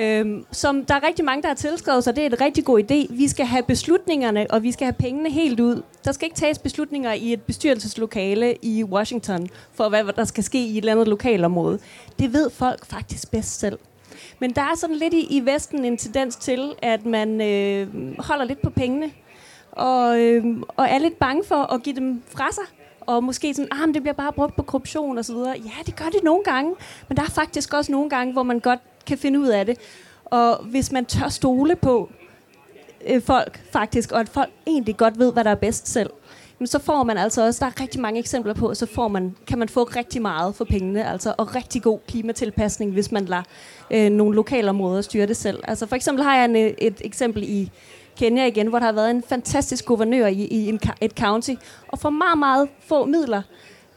øhm, 0.00 0.44
som 0.52 0.84
der 0.84 0.94
er 0.94 1.06
rigtig 1.06 1.24
mange, 1.24 1.42
der 1.42 1.48
har 1.48 1.54
tilskrevet 1.54 2.04
sig. 2.04 2.16
Det 2.16 2.22
er 2.22 2.26
en 2.26 2.40
rigtig 2.40 2.64
god 2.64 2.80
idé. 2.80 3.14
Vi 3.14 3.28
skal 3.28 3.46
have 3.46 3.62
beslutningerne, 3.62 4.46
og 4.50 4.62
vi 4.62 4.72
skal 4.72 4.84
have 4.84 4.92
pengene 4.92 5.30
helt 5.30 5.60
ud. 5.60 5.82
Der 6.04 6.12
skal 6.12 6.26
ikke 6.26 6.36
tages 6.36 6.58
beslutninger 6.58 7.12
i 7.12 7.32
et 7.32 7.42
bestyrelseslokale 7.42 8.56
i 8.62 8.84
Washington, 8.84 9.48
for 9.72 9.88
hvad 9.88 10.04
der 10.16 10.24
skal 10.24 10.44
ske 10.44 10.58
i 10.66 10.70
et 10.70 10.78
eller 10.78 10.92
andet 10.92 11.08
lokalområde. 11.08 11.78
Det 12.18 12.32
ved 12.32 12.50
folk 12.50 12.86
faktisk 12.86 13.30
bedst 13.30 13.60
selv. 13.60 13.78
Men 14.38 14.52
der 14.52 14.62
er 14.62 14.76
sådan 14.76 14.96
lidt 14.96 15.14
i, 15.14 15.26
i 15.36 15.46
Vesten 15.46 15.84
en 15.84 15.96
tendens 15.96 16.36
til, 16.36 16.72
at 16.82 17.06
man 17.06 17.40
øh, 17.40 17.88
holder 18.18 18.44
lidt 18.44 18.62
på 18.62 18.70
pengene, 18.70 19.10
og, 19.72 20.20
øh, 20.20 20.44
og 20.76 20.86
er 20.88 20.98
lidt 20.98 21.18
bange 21.18 21.44
for 21.44 21.72
at 21.74 21.82
give 21.82 21.96
dem 21.96 22.22
fra 22.28 22.52
sig 22.52 22.64
og 23.00 23.24
måske 23.24 23.54
sådan, 23.54 23.68
ah, 23.72 23.80
men 23.80 23.94
det 23.94 24.02
bliver 24.02 24.14
bare 24.14 24.32
brugt 24.32 24.56
på 24.56 24.62
korruption 24.62 25.18
og 25.18 25.24
så 25.24 25.32
videre. 25.34 25.54
Ja, 25.64 25.82
det 25.86 25.96
gør 25.96 26.04
det 26.04 26.22
nogle 26.24 26.44
gange, 26.44 26.74
men 27.08 27.16
der 27.16 27.22
er 27.22 27.30
faktisk 27.30 27.72
også 27.72 27.92
nogle 27.92 28.10
gange, 28.10 28.32
hvor 28.32 28.42
man 28.42 28.60
godt 28.60 28.80
kan 29.06 29.18
finde 29.18 29.40
ud 29.40 29.48
af 29.48 29.66
det. 29.66 29.78
Og 30.24 30.64
hvis 30.64 30.92
man 30.92 31.04
tør 31.04 31.28
stole 31.28 31.76
på 31.76 32.10
øh, 33.06 33.22
folk 33.22 33.60
faktisk, 33.72 34.12
og 34.12 34.20
at 34.20 34.28
folk 34.28 34.50
egentlig 34.66 34.96
godt 34.96 35.18
ved, 35.18 35.32
hvad 35.32 35.44
der 35.44 35.50
er 35.50 35.54
bedst 35.54 35.88
selv, 35.88 36.10
men 36.58 36.66
så 36.66 36.78
får 36.78 37.02
man 37.02 37.18
altså 37.18 37.46
også, 37.46 37.64
der 37.64 37.70
er 37.70 37.80
rigtig 37.80 38.00
mange 38.00 38.20
eksempler 38.20 38.54
på, 38.54 38.74
så 38.74 38.86
får 38.86 39.08
man, 39.08 39.36
kan 39.46 39.58
man 39.58 39.68
få 39.68 39.84
rigtig 39.84 40.22
meget 40.22 40.54
for 40.54 40.64
pengene, 40.64 41.10
altså, 41.10 41.34
og 41.38 41.54
rigtig 41.54 41.82
god 41.82 41.98
klimatilpasning, 42.08 42.92
hvis 42.92 43.12
man 43.12 43.24
lader 43.24 43.42
øh, 43.90 44.10
nogle 44.10 44.36
lokale 44.36 44.70
områder 44.70 45.02
styre 45.02 45.26
det 45.26 45.36
selv. 45.36 45.60
Altså 45.68 45.86
for 45.86 45.96
eksempel 45.96 46.24
har 46.24 46.36
jeg 46.36 46.44
en, 46.44 46.56
øh, 46.56 46.72
et 46.78 47.00
eksempel 47.04 47.42
i 47.42 47.70
Kenya 48.16 48.46
igen, 48.46 48.66
hvor 48.66 48.78
der 48.78 48.86
har 48.86 48.92
været 48.92 49.10
en 49.10 49.22
fantastisk 49.28 49.84
guvernør 49.84 50.26
i, 50.26 50.44
i 50.44 50.68
en, 50.68 50.80
et 51.00 51.12
county, 51.12 51.54
og 51.88 51.98
for 51.98 52.10
meget, 52.10 52.38
meget 52.38 52.68
få 52.80 53.04
midler, 53.04 53.42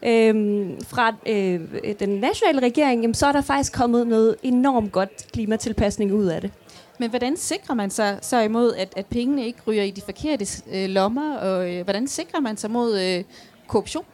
øhm, 0.06 0.82
fra 0.88 1.16
øh, 1.26 1.60
den 2.00 2.10
nationale 2.10 2.62
regering, 2.62 3.02
jamen, 3.02 3.14
så 3.14 3.26
er 3.26 3.32
der 3.32 3.42
faktisk 3.42 3.74
kommet 3.74 4.08
noget 4.08 4.36
enormt 4.44 4.92
godt 4.92 5.28
klimatilpasning 5.34 6.14
ud 6.14 6.26
af 6.26 6.42
det. 6.42 6.52
Men 7.00 7.10
hvordan 7.10 7.38
sikrer 7.38 7.76
man 7.76 7.90
sig 7.90 8.18
så 8.22 8.40
imod, 8.40 8.74
at, 8.74 8.94
at 8.96 9.06
pengene 9.06 9.46
ikke 9.46 9.60
ryger 9.68 9.84
i 9.84 9.92
de 9.92 10.02
forkerte 10.02 10.46
øh, 10.74 10.90
lommer, 10.90 11.38
og 11.38 11.74
øh, 11.74 11.84
hvordan 11.84 12.08
sikrer 12.08 12.40
man 12.40 12.58
sig 12.58 12.72
mod 12.72 13.00
øh, 13.00 13.24
korruption, 13.68 14.06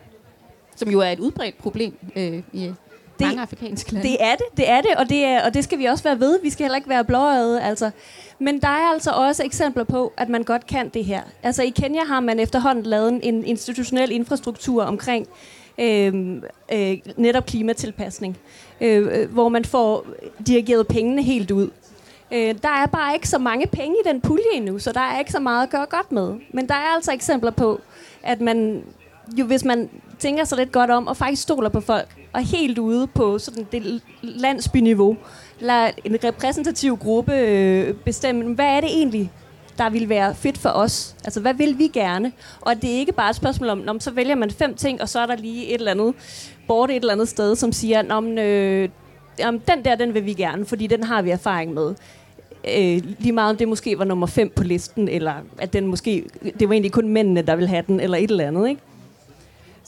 som 0.75 0.89
jo 0.89 0.99
er 0.99 1.09
et 1.09 1.19
udbredt 1.19 1.57
problem 1.57 1.93
øh, 2.15 2.43
i 2.53 2.59
det, 2.59 2.75
mange 3.19 3.41
afrikanske 3.41 3.93
lande? 3.93 4.07
Det 4.07 4.17
er 4.19 4.35
det, 4.35 4.45
det 4.57 4.69
er 4.69 4.81
det, 4.81 4.95
og 4.97 5.09
det, 5.09 5.25
er, 5.25 5.45
og 5.45 5.53
det 5.53 5.63
skal 5.63 5.79
vi 5.79 5.85
også 5.85 6.03
være 6.03 6.19
ved. 6.19 6.39
Vi 6.43 6.49
skal 6.49 6.63
heller 6.63 6.75
ikke 6.75 6.89
være 6.89 7.05
blåøjet, 7.05 7.59
altså. 7.63 7.91
Men 8.39 8.61
der 8.61 8.67
er 8.67 8.93
altså 8.93 9.11
også 9.11 9.43
eksempler 9.43 9.83
på, 9.83 10.13
at 10.17 10.29
man 10.29 10.43
godt 10.43 10.67
kan 10.67 10.89
det 10.89 11.05
her. 11.05 11.21
Altså 11.43 11.63
i 11.63 11.69
Kenya 11.69 12.03
har 12.03 12.19
man 12.19 12.39
efterhånden 12.39 12.83
lavet 12.83 13.19
en 13.23 13.45
institutionel 13.45 14.11
infrastruktur 14.11 14.83
omkring 14.83 15.27
øh, 15.79 16.41
øh, 16.73 16.97
netop 17.17 17.45
klimatilpasning, 17.45 18.37
øh, 18.81 19.21
øh, 19.21 19.31
hvor 19.31 19.49
man 19.49 19.65
får 19.65 20.05
dirigeret 20.47 20.87
pengene 20.87 21.23
helt 21.23 21.51
ud. 21.51 21.69
Øh, 22.31 22.55
der 22.61 22.69
er 22.69 22.85
bare 22.85 23.13
ikke 23.13 23.29
så 23.29 23.37
mange 23.37 23.67
penge 23.67 23.95
i 24.05 24.09
den 24.09 24.21
pulje 24.21 24.53
endnu, 24.53 24.79
så 24.79 24.91
der 24.91 24.99
er 24.99 25.19
ikke 25.19 25.31
så 25.31 25.39
meget 25.39 25.63
at 25.63 25.69
gøre 25.69 25.85
godt 25.89 26.11
med. 26.11 26.33
Men 26.53 26.67
der 26.67 26.75
er 26.75 26.95
altså 26.95 27.11
eksempler 27.11 27.51
på, 27.51 27.81
at 28.23 28.41
man, 28.41 28.83
jo, 29.37 29.45
hvis 29.45 29.65
man 29.65 29.89
tænker 30.19 30.43
sig 30.43 30.57
lidt 30.57 30.71
godt 30.71 30.89
om, 30.89 31.07
og 31.07 31.17
faktisk 31.17 31.41
stoler 31.41 31.69
på 31.69 31.81
folk, 31.81 32.07
og 32.33 32.41
helt 32.41 32.77
ude 32.77 33.07
på 33.07 33.39
sådan 33.39 33.67
det 33.71 34.01
landsbyniveau, 34.21 35.17
lader 35.59 35.91
en 36.05 36.17
repræsentativ 36.23 36.97
gruppe 36.97 37.35
øh, 37.35 37.93
bestemme, 37.93 38.55
hvad 38.55 38.65
er 38.65 38.81
det 38.81 38.89
egentlig, 38.89 39.31
der 39.79 39.89
vil 39.89 40.09
være 40.09 40.35
fedt 40.35 40.57
for 40.57 40.69
os. 40.69 41.15
Altså, 41.23 41.39
hvad 41.39 41.53
vil 41.53 41.77
vi 41.77 41.87
gerne? 41.87 42.31
Og 42.61 42.75
det 42.81 42.89
er 42.89 42.95
ikke 42.95 43.11
bare 43.11 43.29
et 43.29 43.35
spørgsmål 43.35 43.69
om, 43.69 43.83
om 43.87 43.99
så 43.99 44.11
vælger 44.11 44.35
man 44.35 44.51
fem 44.51 44.75
ting, 44.75 45.01
og 45.01 45.09
så 45.09 45.19
er 45.19 45.25
der 45.25 45.35
lige 45.35 45.67
et 45.67 45.73
eller 45.73 45.91
andet 45.91 46.13
bort 46.67 46.89
et 46.89 46.95
eller 46.95 47.13
andet 47.13 47.27
sted, 47.27 47.55
som 47.55 47.71
siger, 47.71 48.13
om 48.13 48.37
øh, 48.37 48.89
den 49.39 49.85
der, 49.85 49.95
den 49.95 50.13
vil 50.13 50.25
vi 50.25 50.33
gerne, 50.33 50.65
fordi 50.65 50.87
den 50.87 51.03
har 51.03 51.21
vi 51.21 51.29
erfaring 51.29 51.73
med. 51.73 51.95
Øh, 52.77 53.03
lige 53.19 53.31
meget 53.31 53.49
om 53.49 53.57
det 53.57 53.67
måske 53.67 53.99
var 53.99 54.05
nummer 54.05 54.27
5 54.27 54.51
på 54.55 54.63
listen, 54.63 55.07
eller 55.07 55.33
at 55.57 55.73
den 55.73 55.87
måske, 55.87 56.25
det 56.59 56.69
var 56.69 56.73
egentlig 56.73 56.91
kun 56.91 57.09
mændene, 57.09 57.41
der 57.41 57.55
ville 57.55 57.69
have 57.69 57.83
den, 57.87 57.99
eller 57.99 58.17
et 58.17 58.31
eller 58.31 58.47
andet, 58.47 58.69
ikke? 58.69 58.81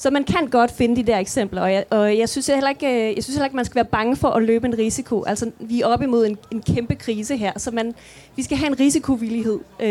Så 0.02 0.10
man 0.10 0.24
kan 0.24 0.48
godt 0.48 0.72
finde 0.72 0.96
de 0.96 1.04
der 1.04 1.18
eksempler, 1.18 1.62
og 1.62 1.74
jeg, 1.74 1.86
og 1.90 2.18
jeg 2.18 2.30
synes 2.30 2.48
heller 2.48 2.70
ikke, 2.70 2.88
øh, 2.88 3.16
jeg 3.16 3.24
synes 3.24 3.36
heller 3.36 3.46
ikke, 3.46 3.56
man 3.56 3.66
skal 3.66 3.76
være 3.76 3.86
bange 3.86 4.16
for 4.16 4.28
at 4.28 4.44
løbe 4.44 4.68
en 4.68 4.78
risiko. 4.78 5.24
Altså, 5.24 5.52
vi 5.60 5.82
er 5.82 5.86
oppe 5.86 6.06
imod 6.06 6.26
en, 6.26 6.38
en 6.52 6.62
kæmpe 6.62 6.96
krise 6.96 7.38
her, 7.38 7.52
så 7.58 7.72
man, 7.72 7.94
vi 8.36 8.44
skal 8.44 8.58
have 8.58 8.68
en 8.68 8.80
risikovillighed. 8.80 9.60
Øh, 9.80 9.88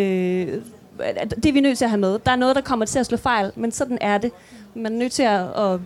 det 1.36 1.46
er 1.46 1.52
vi 1.52 1.60
nødt 1.60 1.78
til 1.78 1.84
at 1.84 1.90
have 1.90 2.00
med. 2.00 2.18
Der 2.26 2.32
er 2.32 2.36
noget, 2.36 2.56
der 2.56 2.62
kommer 2.62 2.86
til 2.86 2.98
at 2.98 3.06
slå 3.06 3.16
fejl, 3.16 3.52
men 3.56 3.72
sådan 3.72 3.98
er 4.00 4.18
det. 4.18 4.32
Man 4.74 4.92
er 4.92 4.98
nødt 4.98 5.12
til 5.12 5.22
at, 5.22 5.40
at 5.40 5.80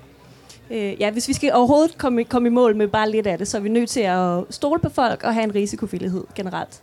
øh, 0.71 1.01
ja, 1.01 1.11
hvis 1.11 1.29
vi 1.29 1.33
skal 1.33 1.53
overhovedet 1.53 1.99
komme, 1.99 2.25
komme 2.25 2.49
i 2.49 2.53
mål 2.53 2.77
med 2.77 2.89
bare 2.89 3.11
lidt 3.11 3.27
af 3.27 3.39
det, 3.39 3.49
så 3.49 3.57
er 3.57 3.61
vi 3.61 3.69
nødt 3.69 3.91
til 3.91 4.01
at 4.01 4.45
stole 4.51 4.81
på 4.81 4.89
folk 4.89 5.25
og 5.25 5.35
have 5.35 5.45
en 5.45 5.55
risikovillighed 5.55 6.25
generelt. 6.35 6.83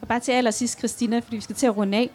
Og 0.00 0.08
bare 0.08 0.20
til 0.20 0.32
allersidst, 0.32 0.78
Christina, 0.78 1.18
fordi 1.18 1.36
vi 1.36 1.42
skal 1.42 1.56
til 1.56 1.66
at 1.66 1.76
runde 1.76 1.98
af. 1.98 2.10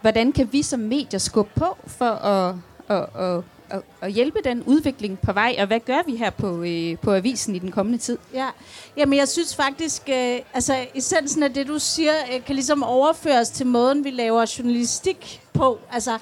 Hvordan 0.00 0.32
kan 0.32 0.48
vi 0.52 0.62
som 0.62 0.80
medier 0.80 1.18
skubbe 1.18 1.50
på 1.54 1.76
for 1.86 2.04
at, 2.04 2.54
at, 2.88 3.06
at, 3.22 3.42
at, 3.70 3.82
at 4.00 4.12
hjælpe 4.12 4.38
den 4.44 4.62
udvikling 4.62 5.18
på 5.18 5.32
vej? 5.32 5.56
Og 5.58 5.66
hvad 5.66 5.80
gør 5.80 6.02
vi 6.06 6.16
her 6.16 6.30
på, 6.30 6.62
øh, 6.62 6.98
på 6.98 7.12
avisen 7.12 7.54
i 7.54 7.58
den 7.58 7.70
kommende 7.70 7.98
tid? 7.98 8.18
Ja, 8.34 8.48
Jamen, 8.96 9.18
jeg 9.18 9.28
synes 9.28 9.56
faktisk, 9.56 10.02
øh, 10.08 10.38
altså 10.54 10.86
essensen 10.94 11.42
af 11.42 11.54
det, 11.54 11.66
du 11.66 11.78
siger, 11.78 12.12
øh, 12.34 12.44
kan 12.44 12.54
ligesom 12.54 12.82
overføres 12.82 13.50
til 13.50 13.66
måden, 13.66 14.04
vi 14.04 14.10
laver 14.10 14.54
journalistik 14.58 15.42
på. 15.52 15.78
Altså, 15.92 16.18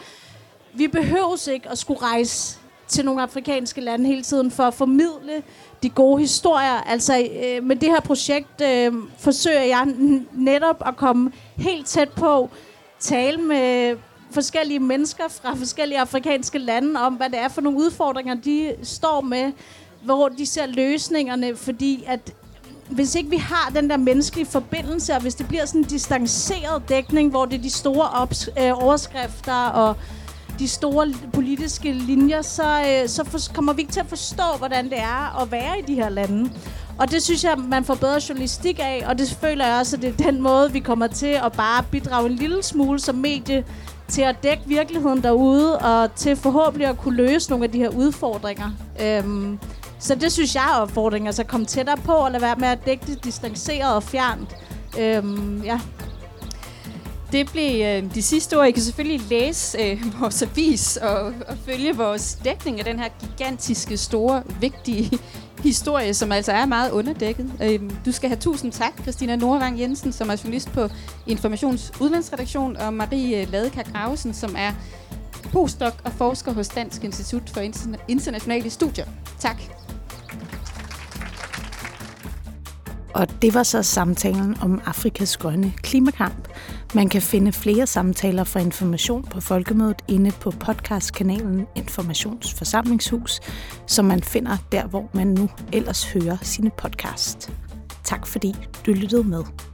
vi 0.75 0.89
behøver 0.89 1.49
ikke 1.49 1.71
at 1.71 1.79
skulle 1.79 2.03
rejse 2.03 2.59
til 2.89 3.05
nogle 3.05 3.23
afrikanske 3.23 3.81
lande 3.81 4.07
hele 4.07 4.23
tiden 4.23 4.51
for 4.51 4.63
at 4.63 4.75
formidle 4.75 5.43
de 5.83 5.91
gode 5.91 6.21
historier. 6.21 6.81
Altså 6.87 7.29
øh, 7.45 7.65
med 7.65 7.77
det 7.77 7.89
her 7.89 8.01
projekt 8.01 8.61
øh, 8.61 8.93
forsøger 9.19 9.63
jeg 9.63 9.87
netop 10.33 10.83
at 10.87 10.97
komme 10.97 11.33
helt 11.57 11.87
tæt 11.87 12.09
på, 12.09 12.51
tale 13.01 13.41
med 13.41 13.97
forskellige 14.35 14.81
mennesker 14.81 15.25
fra 15.29 15.55
forskellige 15.55 16.01
afrikanske 16.01 16.59
lande 16.59 17.01
om, 17.01 17.15
hvad 17.15 17.31
det 17.31 17.39
er 17.39 17.49
for 17.49 17.61
nogle 17.61 17.79
udfordringer, 17.79 18.35
de 18.35 18.75
står 18.83 19.21
med, 19.21 19.53
hvor 20.03 20.29
de 20.29 20.47
ser 20.47 20.67
løsningerne, 20.67 21.57
fordi 21.57 22.05
at 22.07 22.35
hvis 22.91 23.15
ikke 23.15 23.31
vi 23.31 23.37
har 23.37 23.73
den 23.75 23.91
der 23.91 23.97
menneskelige 23.97 24.47
forbindelse, 24.47 25.13
og 25.15 25.23
hvis 25.23 25.35
det 25.35 25.49
bliver 25.49 25.67
sådan 25.67 25.81
en 25.81 25.87
distanceret 25.87 26.89
dækning, 26.89 27.31
hvor 27.31 27.45
det 27.45 27.59
er 27.59 27.63
de 27.63 27.71
store 27.71 28.09
ops, 28.09 28.49
øh, 28.61 28.85
overskrifter 28.85 29.69
og 29.69 29.97
de 30.59 30.69
store 30.69 31.13
politiske 31.33 31.93
linjer, 31.93 32.43
så, 32.43 32.63
øh, 32.63 33.09
så 33.09 33.25
for, 33.25 33.39
kommer 33.55 33.73
vi 33.73 33.81
ikke 33.81 33.93
til 33.93 34.01
at 34.01 34.09
forstå, 34.09 34.43
hvordan 34.59 34.85
det 34.85 34.99
er 34.99 35.43
at 35.43 35.53
være 35.53 35.79
i 35.79 35.83
de 35.83 35.95
her 35.95 36.09
lande. 36.09 36.51
Og 36.99 37.11
det 37.11 37.23
synes 37.23 37.45
jeg, 37.45 37.59
man 37.59 37.85
får 37.85 37.95
bedre 37.95 38.21
journalistik 38.29 38.79
af, 38.79 39.05
og 39.07 39.19
det 39.19 39.37
føler 39.41 39.67
jeg 39.67 39.79
også, 39.79 39.97
at 39.97 40.03
det 40.03 40.21
er 40.21 40.31
den 40.31 40.41
måde, 40.43 40.73
vi 40.73 40.81
kommer 40.81 41.07
til 41.07 41.27
at 41.45 41.53
bare 41.53 41.85
bidrage 41.91 42.27
en 42.27 42.37
lille 42.37 42.63
smule 42.63 43.01
som 43.01 43.15
medie 43.15 43.65
til 44.09 44.23
at 44.23 44.37
dække 44.43 44.63
virkeligheden 44.67 45.23
derude, 45.23 45.79
og 45.79 46.15
til 46.15 46.37
forhåbentlig 46.37 46.89
at 46.89 46.99
kunne 46.99 47.17
løse 47.17 47.51
nogle 47.51 47.65
af 47.65 47.71
de 47.71 47.79
her 47.79 47.89
udfordringer. 47.89 48.71
Øhm, 49.03 49.59
så 49.99 50.15
det 50.15 50.33
synes 50.33 50.55
jeg 50.55 50.65
er 50.75 50.81
opfordringen, 50.81 51.27
altså 51.27 51.43
at 51.43 51.49
komme 51.49 51.67
tættere 51.67 51.97
på, 51.97 52.13
og 52.13 52.31
lade 52.31 52.43
være 52.43 52.57
med 52.57 52.69
at 52.69 52.87
dække 52.87 53.07
det 53.07 53.25
distanceret 53.25 53.95
og 53.95 54.03
fjernt. 54.03 54.57
Øhm, 54.99 55.63
ja. 55.63 55.81
Det 57.33 57.53
blev 57.53 57.85
øh, 57.87 58.15
de 58.15 58.23
sidste 58.23 58.59
ord. 58.59 58.67
I 58.67 58.71
kan 58.71 58.83
selvfølgelig 58.83 59.21
læse 59.31 59.79
øh, 59.79 60.05
vores 60.21 60.43
avis 60.43 60.97
og, 60.97 61.21
og 61.49 61.57
følge 61.67 61.97
vores 61.97 62.39
dækning 62.45 62.79
af 62.79 62.85
den 62.85 62.99
her 62.99 63.09
gigantiske, 63.21 63.97
store, 63.97 64.43
vigtige 64.61 65.19
historie, 65.65 66.15
som 66.15 66.33
altså 66.33 66.53
er 66.53 66.67
meget 66.67 66.91
underdækket. 66.91 67.53
Øhm, 67.63 67.91
du 68.07 68.13
skal 68.13 68.29
have 68.29 68.39
tusind 68.39 68.73
tak, 68.73 69.03
Christina 69.03 69.37
Nordvang 69.37 69.81
Jensen, 69.81 70.13
som 70.13 70.31
er 70.31 70.41
journalist 70.45 70.73
på 70.73 70.89
Informations 71.27 71.93
Udlandsredaktion, 72.01 72.77
og 72.77 72.95
Marie 72.95 73.43
øh, 73.43 73.53
Ladeka 73.53 73.83
Gravesen, 73.83 74.35
som 74.35 74.55
er 74.59 74.73
postdoc 75.53 75.93
og 76.05 76.13
forsker 76.13 76.53
hos 76.53 76.69
Dansk 76.69 77.05
Institut 77.05 77.51
for 77.51 77.61
Internationale 78.09 78.71
Studier. 78.71 79.07
Tak. 79.39 79.84
Og 83.15 83.43
det 83.43 83.55
var 83.55 83.63
så 83.63 83.83
samtalen 83.83 84.57
om 84.61 84.81
Afrikas 84.87 85.37
grønne 85.37 85.73
klimakamp. 85.77 86.49
Man 86.95 87.09
kan 87.09 87.23
finde 87.23 87.53
flere 87.53 87.87
samtaler 87.87 88.45
fra 88.45 88.61
Information 88.61 89.23
på 89.23 89.41
Folkemødet 89.41 90.03
inde 90.09 90.31
på 90.41 90.51
podcastkanalen 90.51 91.67
Informationsforsamlingshus, 91.75 93.41
som 93.87 94.05
man 94.05 94.23
finder 94.23 94.57
der, 94.73 94.87
hvor 94.87 95.11
man 95.15 95.27
nu 95.27 95.51
ellers 95.73 96.13
hører 96.13 96.37
sine 96.43 96.71
podcast. 96.79 97.53
Tak 98.05 98.27
fordi 98.27 98.55
du 98.87 98.93
lyttede 98.93 99.25
med. 99.25 99.74